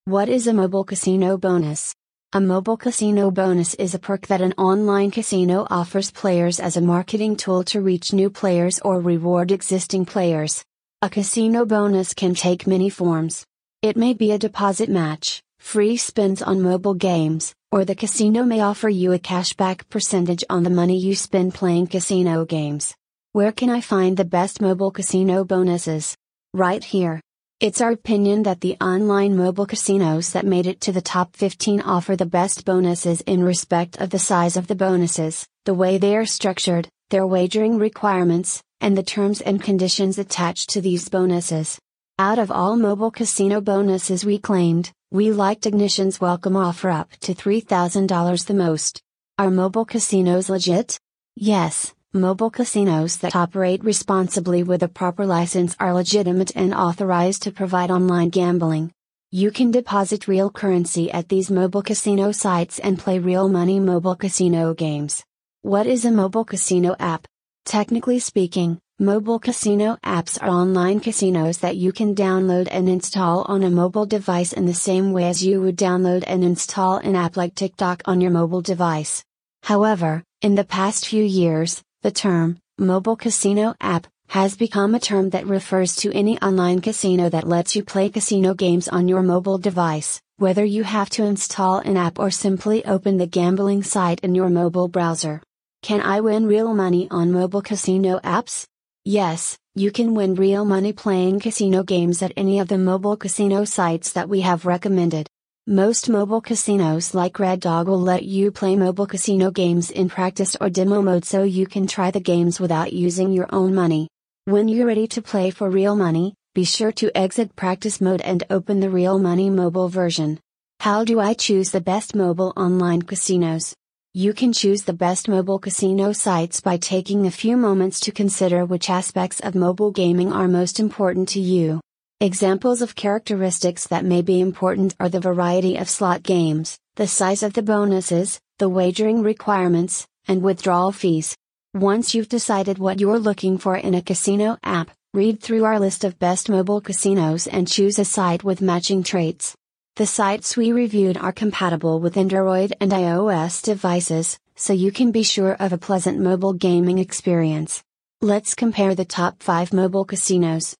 What 0.06 0.28
is 0.28 0.48
a 0.48 0.54
mobile 0.54 0.84
casino 0.84 1.38
bonus? 1.38 1.96
A 2.34 2.42
mobile 2.42 2.76
casino 2.76 3.32
bonus 3.32 3.74
is 3.76 3.96
a 3.96 4.00
perk 4.00 4.28
that 4.28 4.42
an 4.42 4.52
online 4.58 5.12
casino 5.12 5.66
offers 5.70 6.12
players 6.12 6.60
as 6.60 6.76
a 6.76 6.82
marketing 6.82 7.38
tool 7.38 7.64
to 7.64 7.80
reach 7.80 8.12
new 8.12 8.30
players 8.30 8.80
or 8.80 9.00
reward 9.00 9.50
existing 9.50 10.06
players. 10.06 10.62
A 11.02 11.10
casino 11.10 11.64
bonus 11.66 12.14
can 12.14 12.36
take 12.36 12.68
many 12.68 12.90
forms. 12.90 13.46
It 13.82 13.96
may 13.96 14.14
be 14.14 14.34
a 14.34 14.38
deposit 14.38 14.90
match, 14.90 15.42
free 15.60 15.96
spins 15.96 16.42
on 16.42 16.62
mobile 16.62 16.96
games, 16.96 17.54
or 17.72 17.86
the 17.86 17.96
casino 17.96 18.44
may 18.44 18.60
offer 18.60 18.90
you 18.90 19.14
a 19.14 19.20
cashback 19.20 19.88
percentage 19.90 20.44
on 20.50 20.64
the 20.64 20.70
money 20.70 20.98
you 20.98 21.16
spend 21.16 21.54
playing 21.54 21.88
casino 21.88 22.44
games. 22.44 22.94
Where 23.32 23.54
can 23.54 23.70
I 23.70 23.80
find 23.80 24.18
the 24.18 24.26
best 24.26 24.60
mobile 24.60 24.92
casino 24.92 25.46
bonuses? 25.46 26.18
Right 26.54 26.84
here. 26.84 27.22
It's 27.64 27.80
our 27.80 27.92
opinion 27.92 28.44
that 28.44 28.60
the 28.60 28.76
online 28.82 29.38
mobile 29.38 29.66
casinos 29.66 30.34
that 30.34 30.46
made 30.46 30.68
it 30.68 30.82
to 30.82 30.92
the 30.92 31.00
top 31.00 31.34
15 31.38 31.80
offer 31.80 32.18
the 32.18 32.26
best 32.26 32.66
bonuses 32.66 33.22
in 33.22 33.42
respect 33.42 33.96
of 34.02 34.10
the 34.10 34.20
size 34.20 34.58
of 34.58 34.68
the 34.68 34.76
bonuses, 34.76 35.48
the 35.64 35.74
way 35.74 35.98
they 35.98 36.18
are 36.18 36.26
structured, 36.26 36.90
their 37.10 37.26
wagering 37.26 37.78
requirements, 37.78 38.62
and 38.82 38.98
the 38.98 39.02
terms 39.02 39.40
and 39.40 39.64
conditions 39.64 40.18
attached 40.18 40.72
to 40.72 40.82
these 40.82 41.08
bonuses. 41.08 41.80
Out 42.20 42.38
of 42.38 42.52
all 42.52 42.76
mobile 42.76 43.12
casino 43.12 43.62
bonuses 43.62 44.26
we 44.26 44.40
claimed, 44.40 44.92
we 45.10 45.32
liked 45.32 45.66
Ignition's 45.66 46.20
welcome 46.20 46.58
offer 46.58 46.90
up 46.90 47.12
to 47.22 47.34
$3,000 47.34 48.46
the 48.46 48.54
most. 48.54 49.02
Are 49.40 49.50
mobile 49.50 49.86
casinos 49.86 50.50
legit? 50.50 51.00
Yes, 51.38 51.94
Mobile 52.16 52.52
casinos 52.52 53.18
that 53.18 53.36
operate 53.36 53.84
responsibly 53.84 54.62
with 54.62 54.84
a 54.84 54.88
proper 54.88 55.26
license 55.26 55.76
are 55.80 55.96
legitimate 55.96 56.52
and 56.56 56.72
authorized 56.72 57.42
to 57.42 57.52
provide 57.52 57.90
online 57.90 58.30
gambling. 58.30 58.92
You 59.32 59.50
can 59.50 59.72
deposit 59.72 60.28
real 60.28 60.52
currency 60.52 61.12
at 61.12 61.28
these 61.28 61.50
mobile 61.50 61.82
casino 61.82 62.32
sites 62.32 62.78
and 62.78 63.00
play 63.00 63.18
real 63.18 63.50
money 63.50 63.80
mobile 63.80 64.16
casino 64.16 64.76
games. 64.76 65.24
What 65.64 65.88
is 65.88 66.06
a 66.06 66.12
mobile 66.12 66.46
casino 66.46 66.96
app? 67.00 67.26
Technically 67.66 68.20
speaking, 68.20 68.78
mobile 69.00 69.40
casino 69.40 69.98
apps 70.06 70.40
are 70.40 70.50
online 70.50 71.00
casinos 71.00 71.58
that 71.58 71.78
you 71.78 71.92
can 71.92 72.14
download 72.14 72.68
and 72.70 72.88
install 72.88 73.42
on 73.48 73.64
a 73.64 73.72
mobile 73.72 74.06
device 74.06 74.54
in 74.54 74.68
the 74.68 74.76
same 74.76 75.14
way 75.14 75.24
as 75.24 75.44
you 75.44 75.62
would 75.62 75.78
download 75.78 76.24
and 76.28 76.44
install 76.44 76.98
an 76.98 77.16
app 77.16 77.38
like 77.38 77.56
TikTok 77.56 78.04
on 78.06 78.22
your 78.22 78.30
mobile 78.30 78.62
device. 78.62 79.24
However, 79.64 80.24
in 80.44 80.54
the 80.54 80.64
past 80.64 81.08
few 81.08 81.24
years, 81.24 81.82
the 82.04 82.12
term, 82.12 82.58
mobile 82.78 83.16
casino 83.16 83.74
app, 83.80 84.08
has 84.28 84.58
become 84.58 84.94
a 84.94 85.00
term 85.00 85.30
that 85.30 85.48
refers 85.48 85.96
to 85.96 86.12
any 86.12 86.38
online 86.42 86.82
casino 86.82 87.30
that 87.30 87.48
lets 87.48 87.78
you 87.78 87.84
play 87.84 88.10
casino 88.10 88.54
games 88.54 88.90
on 88.90 89.08
your 89.08 89.24
mobile 89.24 89.58
device, 89.58 90.22
whether 90.36 90.66
you 90.66 90.84
have 90.84 91.10
to 91.10 91.24
install 91.24 91.78
an 91.78 91.96
app 91.96 92.20
or 92.20 92.30
simply 92.30 92.84
open 92.86 93.16
the 93.16 93.26
gambling 93.26 93.84
site 93.84 94.20
in 94.20 94.36
your 94.36 94.50
mobile 94.50 94.90
browser. 94.90 95.42
Can 95.82 96.02
I 96.02 96.20
win 96.20 96.46
real 96.46 96.74
money 96.74 97.08
on 97.10 97.32
mobile 97.32 97.62
casino 97.62 98.20
apps? 98.20 98.66
Yes, 99.06 99.58
you 99.74 99.90
can 99.90 100.14
win 100.14 100.36
real 100.36 100.66
money 100.66 100.92
playing 100.92 101.40
casino 101.40 101.84
games 101.84 102.22
at 102.22 102.34
any 102.36 102.60
of 102.60 102.68
the 102.68 102.78
mobile 102.78 103.16
casino 103.16 103.64
sites 103.64 104.12
that 104.12 104.28
we 104.28 104.42
have 104.42 104.66
recommended. 104.66 105.30
Most 105.68 106.10
mobile 106.10 106.42
casinos 106.42 107.14
like 107.14 107.40
Red 107.40 107.62
Dog 107.62 107.88
will 107.88 108.02
let 108.02 108.24
you 108.24 108.52
play 108.52 108.76
mobile 108.76 109.06
casino 109.06 109.50
games 109.50 109.92
in 109.92 110.10
practice 110.10 110.58
or 110.60 110.70
demo 110.70 111.02
mode 111.02 111.24
so 111.24 111.44
you 111.44 111.68
can 111.68 111.88
try 111.88 112.12
the 112.12 112.20
games 112.20 112.60
without 112.60 112.92
using 112.92 113.32
your 113.32 113.48
own 113.50 113.74
money. 113.74 114.10
When 114.44 114.68
you're 114.68 114.86
ready 114.86 115.08
to 115.08 115.22
play 115.22 115.52
for 115.52 115.70
real 115.70 115.96
money, 115.96 116.34
be 116.54 116.66
sure 116.66 116.92
to 116.92 117.18
exit 117.18 117.56
practice 117.56 118.02
mode 118.02 118.20
and 118.24 118.44
open 118.50 118.82
the 118.82 118.90
Real 118.90 119.18
Money 119.20 119.50
mobile 119.50 119.88
version. 119.88 120.38
How 120.82 121.06
do 121.06 121.22
I 121.22 121.34
choose 121.34 121.72
the 121.72 121.80
best 121.80 122.14
mobile 122.14 122.52
online 122.58 123.02
casinos? 123.02 123.74
You 124.14 124.34
can 124.34 124.52
choose 124.52 124.82
the 124.82 124.92
best 124.92 125.30
mobile 125.30 125.60
casino 125.60 126.12
sites 126.12 126.60
by 126.60 126.76
taking 126.76 127.26
a 127.26 127.32
few 127.32 127.56
moments 127.56 128.02
to 128.02 128.12
consider 128.12 128.66
which 128.66 128.90
aspects 128.90 129.40
of 129.40 129.56
mobile 129.56 129.92
gaming 129.92 130.34
are 130.34 130.50
most 130.50 130.82
important 130.82 131.30
to 131.30 131.40
you. 131.40 131.80
Examples 132.24 132.82
of 132.82 132.96
characteristics 132.96 133.86
that 133.88 134.06
may 134.06 134.22
be 134.22 134.40
important 134.40 134.96
are 134.98 135.10
the 135.10 135.20
variety 135.20 135.76
of 135.76 135.90
slot 135.90 136.24
games, 136.24 136.80
the 136.96 137.06
size 137.06 137.44
of 137.44 137.52
the 137.52 137.62
bonuses, 137.62 138.40
the 138.60 138.70
wagering 138.70 139.24
requirements, 139.24 140.08
and 140.26 140.42
withdrawal 140.42 140.94
fees. 140.94 141.36
Once 141.74 142.16
you've 142.16 142.30
decided 142.30 142.78
what 142.78 143.02
you're 143.02 143.20
looking 143.20 143.58
for 143.58 143.76
in 143.76 143.94
a 143.94 144.02
casino 144.02 144.58
app, 144.64 144.90
read 145.14 145.42
through 145.42 145.66
our 145.66 145.78
list 145.78 146.06
of 146.06 146.18
best 146.18 146.48
mobile 146.48 146.80
casinos 146.80 147.46
and 147.46 147.68
choose 147.68 148.00
a 148.00 148.06
site 148.06 148.42
with 148.42 148.62
matching 148.62 149.04
traits. 149.04 149.54
The 149.98 150.06
sites 150.06 150.56
we 150.56 150.72
reviewed 150.72 151.18
are 151.18 151.34
compatible 151.34 152.00
with 152.00 152.16
Android 152.16 152.74
and 152.80 152.94
iOS 152.94 153.62
devices, 153.62 154.40
so 154.56 154.72
you 154.72 154.94
can 154.94 155.12
be 155.12 155.24
sure 155.24 155.56
of 155.56 155.74
a 155.74 155.78
pleasant 155.78 156.20
mobile 156.20 156.54
gaming 156.54 157.00
experience. 157.00 157.84
Let's 158.22 158.56
compare 158.56 158.96
the 158.96 159.04
top 159.04 159.44
5 159.44 159.74
mobile 159.74 160.06
casinos. 160.06 160.78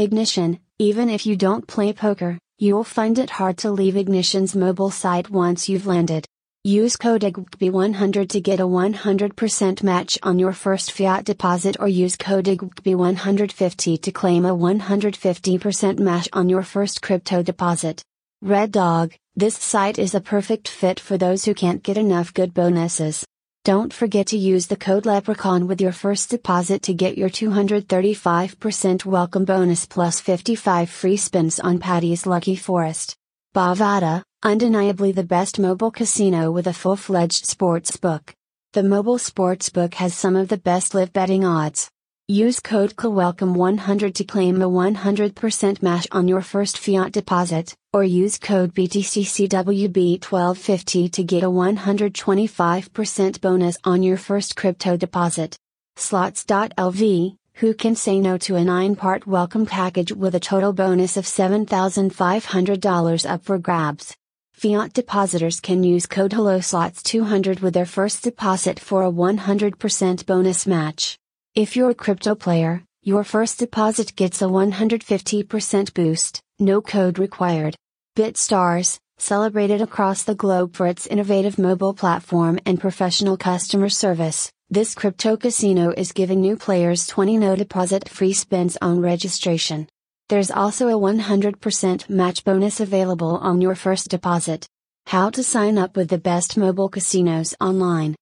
Ignition, 0.00 0.58
even 0.78 1.10
if 1.10 1.26
you 1.26 1.36
don't 1.36 1.66
play 1.66 1.92
poker, 1.92 2.38
you'll 2.58 2.84
find 2.84 3.18
it 3.18 3.28
hard 3.28 3.58
to 3.58 3.70
leave 3.70 3.98
Ignition's 3.98 4.56
mobile 4.56 4.90
site 4.90 5.28
once 5.28 5.68
you've 5.68 5.86
landed. 5.86 6.24
Use 6.64 6.96
code 6.96 7.20
EGB100 7.20 8.30
to 8.30 8.40
get 8.40 8.60
a 8.60 8.66
100% 8.66 9.82
match 9.82 10.18
on 10.22 10.38
your 10.38 10.54
first 10.54 10.92
fiat 10.92 11.26
deposit 11.26 11.76
or 11.78 11.86
use 11.86 12.16
code 12.16 12.46
EGB150 12.46 14.00
to 14.00 14.10
claim 14.10 14.46
a 14.46 14.56
150% 14.56 15.98
match 15.98 16.30
on 16.32 16.48
your 16.48 16.62
first 16.62 17.02
crypto 17.02 17.42
deposit. 17.42 18.02
Red 18.40 18.72
Dog, 18.72 19.12
this 19.36 19.56
site 19.56 19.98
is 19.98 20.14
a 20.14 20.20
perfect 20.22 20.68
fit 20.68 20.98
for 20.98 21.18
those 21.18 21.44
who 21.44 21.52
can't 21.52 21.82
get 21.82 21.98
enough 21.98 22.32
good 22.32 22.54
bonuses. 22.54 23.26
Don't 23.62 23.92
forget 23.92 24.28
to 24.28 24.38
use 24.38 24.68
the 24.68 24.76
code 24.76 25.04
LEPRECHAUN 25.04 25.66
with 25.68 25.82
your 25.82 25.92
first 25.92 26.30
deposit 26.30 26.80
to 26.84 26.94
get 26.94 27.18
your 27.18 27.28
235% 27.28 29.04
welcome 29.04 29.44
bonus 29.44 29.84
plus 29.84 30.18
55 30.18 30.88
free 30.88 31.18
spins 31.18 31.60
on 31.60 31.78
Paddy's 31.78 32.24
Lucky 32.24 32.56
Forest. 32.56 33.16
Bovada, 33.54 34.22
undeniably 34.42 35.12
the 35.12 35.24
best 35.24 35.58
mobile 35.58 35.90
casino 35.90 36.50
with 36.50 36.68
a 36.68 36.72
full 36.72 36.96
fledged 36.96 37.44
sports 37.44 37.98
book. 37.98 38.34
The 38.72 38.82
mobile 38.82 39.18
sports 39.18 39.68
book 39.68 39.92
has 39.96 40.14
some 40.14 40.36
of 40.36 40.48
the 40.48 40.56
best 40.56 40.94
live 40.94 41.12
betting 41.12 41.44
odds. 41.44 41.90
Use 42.30 42.60
code 42.60 42.94
CLWELCOME100 42.94 44.14
to 44.14 44.22
claim 44.22 44.62
a 44.62 44.70
100% 44.70 45.82
match 45.82 46.06
on 46.12 46.28
your 46.28 46.42
first 46.42 46.78
fiat 46.78 47.10
deposit, 47.10 47.74
or 47.92 48.04
use 48.04 48.38
code 48.38 48.72
BTCCWB1250 48.72 51.10
to 51.10 51.24
get 51.24 51.42
a 51.42 51.50
125% 51.50 53.40
bonus 53.40 53.76
on 53.82 54.04
your 54.04 54.16
first 54.16 54.54
crypto 54.54 54.96
deposit. 54.96 55.56
Slots.lv, 55.96 57.36
who 57.54 57.74
can 57.74 57.96
say 57.96 58.20
no 58.20 58.38
to 58.38 58.54
a 58.54 58.62
9 58.62 58.94
part 58.94 59.26
welcome 59.26 59.66
package 59.66 60.12
with 60.12 60.36
a 60.36 60.40
total 60.40 60.72
bonus 60.72 61.16
of 61.16 61.24
$7,500 61.24 63.28
up 63.28 63.42
for 63.42 63.58
grabs? 63.58 64.14
Fiat 64.52 64.92
depositors 64.92 65.58
can 65.58 65.82
use 65.82 66.06
code 66.06 66.30
HelloSlots200 66.30 67.60
with 67.60 67.74
their 67.74 67.86
first 67.86 68.22
deposit 68.22 68.78
for 68.78 69.02
a 69.02 69.10
100% 69.10 70.26
bonus 70.26 70.66
match. 70.68 71.16
If 71.56 71.74
you're 71.74 71.90
a 71.90 71.96
crypto 71.96 72.36
player, 72.36 72.84
your 73.02 73.24
first 73.24 73.58
deposit 73.58 74.14
gets 74.14 74.40
a 74.40 74.44
150% 74.44 75.94
boost, 75.94 76.40
no 76.60 76.80
code 76.80 77.18
required. 77.18 77.74
BitStarz, 78.16 79.00
celebrated 79.18 79.82
across 79.82 80.22
the 80.22 80.36
globe 80.36 80.76
for 80.76 80.86
its 80.86 81.08
innovative 81.08 81.58
mobile 81.58 81.92
platform 81.92 82.60
and 82.66 82.78
professional 82.78 83.36
customer 83.36 83.88
service, 83.88 84.52
this 84.70 84.94
crypto 84.94 85.36
casino 85.36 85.90
is 85.90 86.12
giving 86.12 86.40
new 86.40 86.56
players 86.56 87.08
20 87.08 87.38
no 87.38 87.56
deposit 87.56 88.08
free 88.08 88.32
spins 88.32 88.78
on 88.80 89.00
registration. 89.00 89.88
There's 90.28 90.52
also 90.52 90.86
a 90.86 91.00
100% 91.00 92.08
match 92.08 92.44
bonus 92.44 92.78
available 92.78 93.38
on 93.38 93.60
your 93.60 93.74
first 93.74 94.08
deposit. 94.08 94.68
How 95.06 95.30
to 95.30 95.42
sign 95.42 95.78
up 95.78 95.96
with 95.96 96.10
the 96.10 96.18
best 96.18 96.56
mobile 96.56 96.88
casinos 96.88 97.56
online. 97.60 98.14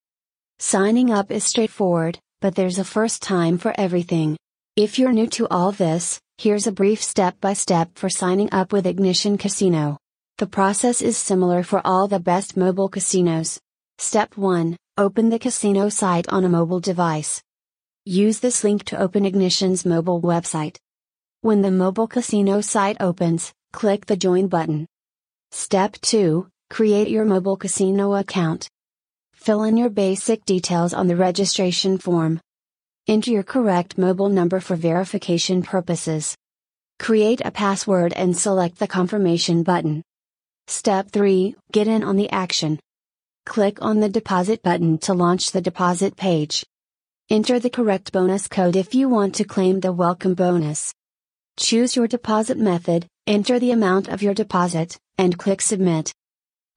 Signing 0.59 1.11
up 1.11 1.31
is 1.31 1.45
straightforward, 1.45 2.19
but 2.41 2.55
there's 2.55 2.79
a 2.79 2.85
first 2.85 3.23
time 3.23 3.59
for 3.59 3.75
everything. 3.79 4.37
If 4.77 4.99
you're 4.99 5.13
new 5.13 5.27
to 5.29 5.49
all 5.51 5.73
this, 5.73 6.21
here's 6.39 6.67
a 6.67 6.73
brief 6.73 7.03
step 7.03 7.41
by 7.41 7.53
step 7.53 7.91
for 7.95 8.09
signing 8.09 8.49
up 8.53 8.73
with 8.73 8.87
Ignition 8.87 9.39
Casino. 9.39 9.99
The 10.39 10.47
process 10.47 11.03
is 11.03 11.17
similar 11.17 11.63
for 11.63 11.81
all 11.85 12.07
the 12.07 12.21
best 12.21 12.57
mobile 12.57 12.89
casinos. 12.89 13.59
Step 13.99 14.37
1 14.37 14.77
Open 14.97 15.29
the 15.29 15.39
casino 15.39 15.89
site 15.89 16.29
on 16.29 16.45
a 16.45 16.49
mobile 16.49 16.81
device. 16.81 17.43
Use 18.05 18.41
this 18.41 18.63
link 18.65 18.85
to 18.85 19.01
open 19.01 19.25
Ignition's 19.25 19.85
mobile 19.85 20.23
website. 20.23 20.77
When 21.41 21.63
the 21.63 21.71
mobile 21.71 22.07
casino 22.07 22.61
site 22.61 22.97
opens, 23.01 23.53
click 23.73 24.07
the 24.07 24.17
Join 24.17 24.49
button. 24.49 24.87
Step 25.51 25.97
2 26.03 26.49
Create 26.71 27.09
your 27.09 27.25
mobile 27.25 27.57
casino 27.57 28.15
account. 28.15 28.69
Fill 29.39 29.63
in 29.63 29.77
your 29.79 29.89
basic 29.89 30.45
details 30.45 30.93
on 30.93 31.07
the 31.07 31.17
registration 31.17 31.97
form. 31.97 32.41
Enter 33.07 33.31
your 33.31 33.45
correct 33.45 33.97
mobile 33.97 34.29
number 34.29 34.61
for 34.61 34.77
verification 34.77 35.63
purposes. 35.63 36.37
Create 36.99 37.41
a 37.43 37.51
password 37.51 38.13
and 38.13 38.37
select 38.37 38.79
the 38.79 38.89
confirmation 38.89 39.63
button. 39.63 40.03
Step 40.67 41.11
3 41.13 41.55
Get 41.73 41.87
in 41.87 42.03
on 42.03 42.17
the 42.17 42.29
action. 42.31 42.79
Click 43.47 43.81
on 43.81 44.01
the 44.01 44.09
deposit 44.11 44.63
button 44.63 44.99
to 44.99 45.15
launch 45.15 45.53
the 45.53 45.63
deposit 45.63 46.17
page. 46.17 46.67
Enter 47.31 47.59
the 47.59 47.71
correct 47.71 48.13
bonus 48.13 48.49
code 48.49 48.77
if 48.77 48.93
you 48.95 49.09
want 49.09 49.37
to 49.37 49.45
claim 49.45 49.81
the 49.81 49.93
welcome 49.93 50.35
bonus. 50.35 50.93
Choose 51.57 51.97
your 51.97 52.09
deposit 52.09 52.59
method, 52.59 53.07
enter 53.27 53.59
the 53.59 53.71
amount 53.71 54.09
of 54.09 54.21
your 54.21 54.35
deposit, 54.35 54.99
and 55.17 55.39
click 55.39 55.63
Submit. 55.63 56.13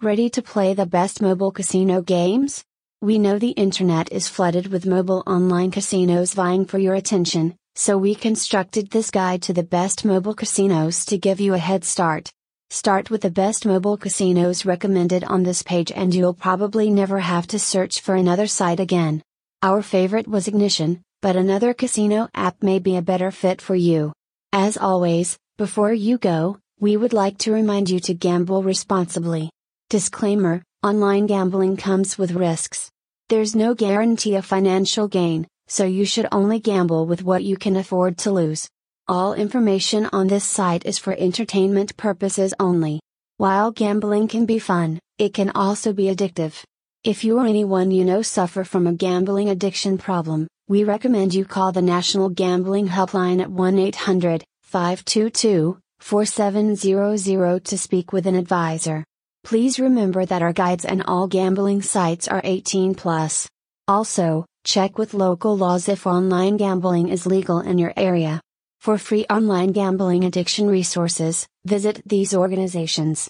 Ready 0.04 0.32
to 0.32 0.42
play 0.42 0.74
the 0.74 0.88
best 0.88 1.22
mobile 1.22 1.52
casino 1.52 2.02
games? 2.02 2.64
We 3.04 3.20
know 3.20 3.38
the 3.38 3.52
internet 3.52 4.12
is 4.12 4.28
flooded 4.28 4.66
with 4.72 4.88
mobile 4.88 5.22
online 5.28 5.70
casinos 5.70 6.34
vying 6.34 6.66
for 6.66 6.80
your 6.80 6.96
attention, 6.96 7.56
so 7.76 8.00
we 8.00 8.16
constructed 8.16 8.90
this 8.90 9.12
guide 9.12 9.44
to 9.44 9.54
the 9.54 9.62
best 9.62 10.04
mobile 10.04 10.34
casinos 10.34 11.06
to 11.06 11.20
give 11.20 11.40
you 11.40 11.54
a 11.54 11.60
head 11.60 11.84
start. 11.84 12.32
Start 12.72 13.12
with 13.12 13.22
the 13.22 13.30
best 13.30 13.64
mobile 13.68 13.96
casinos 13.96 14.66
recommended 14.66 15.24
on 15.26 15.44
this 15.44 15.62
page 15.62 15.92
and 15.92 16.16
you'll 16.16 16.34
probably 16.34 16.90
never 16.90 17.20
have 17.20 17.46
to 17.46 17.60
search 17.60 18.02
for 18.02 18.16
another 18.16 18.48
site 18.48 18.80
again. 18.80 19.22
Our 19.62 19.84
favorite 19.84 20.28
was 20.28 20.48
Ignition, 20.48 21.04
but 21.22 21.36
another 21.36 21.76
casino 21.76 22.28
app 22.34 22.64
may 22.64 22.80
be 22.80 22.98
a 22.98 23.04
better 23.04 23.30
fit 23.30 23.62
for 23.62 23.76
you. 23.76 24.14
As 24.52 24.78
always, 24.78 25.38
before 25.60 25.94
you 25.94 26.18
go, 26.18 26.58
we 26.80 26.98
would 26.98 27.14
like 27.14 27.38
to 27.38 27.54
remind 27.54 27.92
you 27.92 28.00
to 28.00 28.16
gamble 28.16 28.64
responsibly. 28.64 29.52
Disclaimer 29.92 30.64
Online 30.84 31.26
gambling 31.26 31.76
comes 31.76 32.18
with 32.18 32.32
risks. 32.32 32.90
There's 33.28 33.58
no 33.58 33.74
guarantee 33.76 34.36
of 34.36 34.46
financial 34.46 35.10
gain, 35.10 35.46
so 35.68 35.84
you 35.84 36.06
should 36.06 36.30
only 36.32 36.62
gamble 36.62 37.06
with 37.06 37.24
what 37.24 37.44
you 37.44 37.58
can 37.58 37.76
afford 37.76 38.18
to 38.20 38.32
lose. 38.32 38.70
All 39.10 39.34
information 39.34 40.08
on 40.14 40.28
this 40.28 40.46
site 40.46 40.86
is 40.86 40.98
for 40.98 41.14
entertainment 41.20 41.98
purposes 41.98 42.54
only. 42.58 43.02
While 43.36 43.72
gambling 43.72 44.30
can 44.30 44.46
be 44.46 44.60
fun, 44.60 44.98
it 45.18 45.34
can 45.34 45.50
also 45.50 45.92
be 45.92 46.06
addictive. 46.06 46.64
If 47.04 47.26
you 47.26 47.40
or 47.40 47.46
anyone 47.46 47.92
you 47.92 48.06
know 48.06 48.22
suffer 48.22 48.64
from 48.64 48.88
a 48.88 48.94
gambling 48.94 49.50
addiction 49.50 49.98
problem, 49.98 50.48
we 50.70 50.86
recommend 50.86 51.34
you 51.34 51.44
call 51.44 51.74
the 51.74 51.82
National 51.82 52.30
Gambling 52.30 52.88
Helpline 52.88 53.42
at 53.42 53.52
1 53.52 53.78
800 53.78 54.46
522 54.62 55.78
4700 56.00 57.66
to 57.66 57.78
speak 57.78 58.14
with 58.14 58.26
an 58.26 58.36
advisor. 58.36 59.04
Please 59.44 59.80
remember 59.80 60.26
that 60.26 60.42
our 60.42 60.54
guides 60.54 60.86
and 60.86 61.04
all 61.04 61.28
gambling 61.28 61.82
sites 61.82 62.28
are 62.28 62.42
18 62.44 62.96
plus. 62.96 63.50
Also, 63.88 64.46
check 64.64 64.98
with 64.98 65.14
local 65.14 65.58
laws 65.58 65.90
if 65.90 66.08
online 66.08 66.58
gambling 66.58 67.10
is 67.10 67.26
legal 67.26 67.60
in 67.60 67.78
your 67.78 67.94
area. 67.98 68.42
For 68.80 68.98
free 68.98 69.26
online 69.30 69.72
gambling 69.72 70.24
addiction 70.24 70.68
resources, 70.68 71.46
visit 71.66 72.02
these 72.06 72.34
organizations 72.34 73.30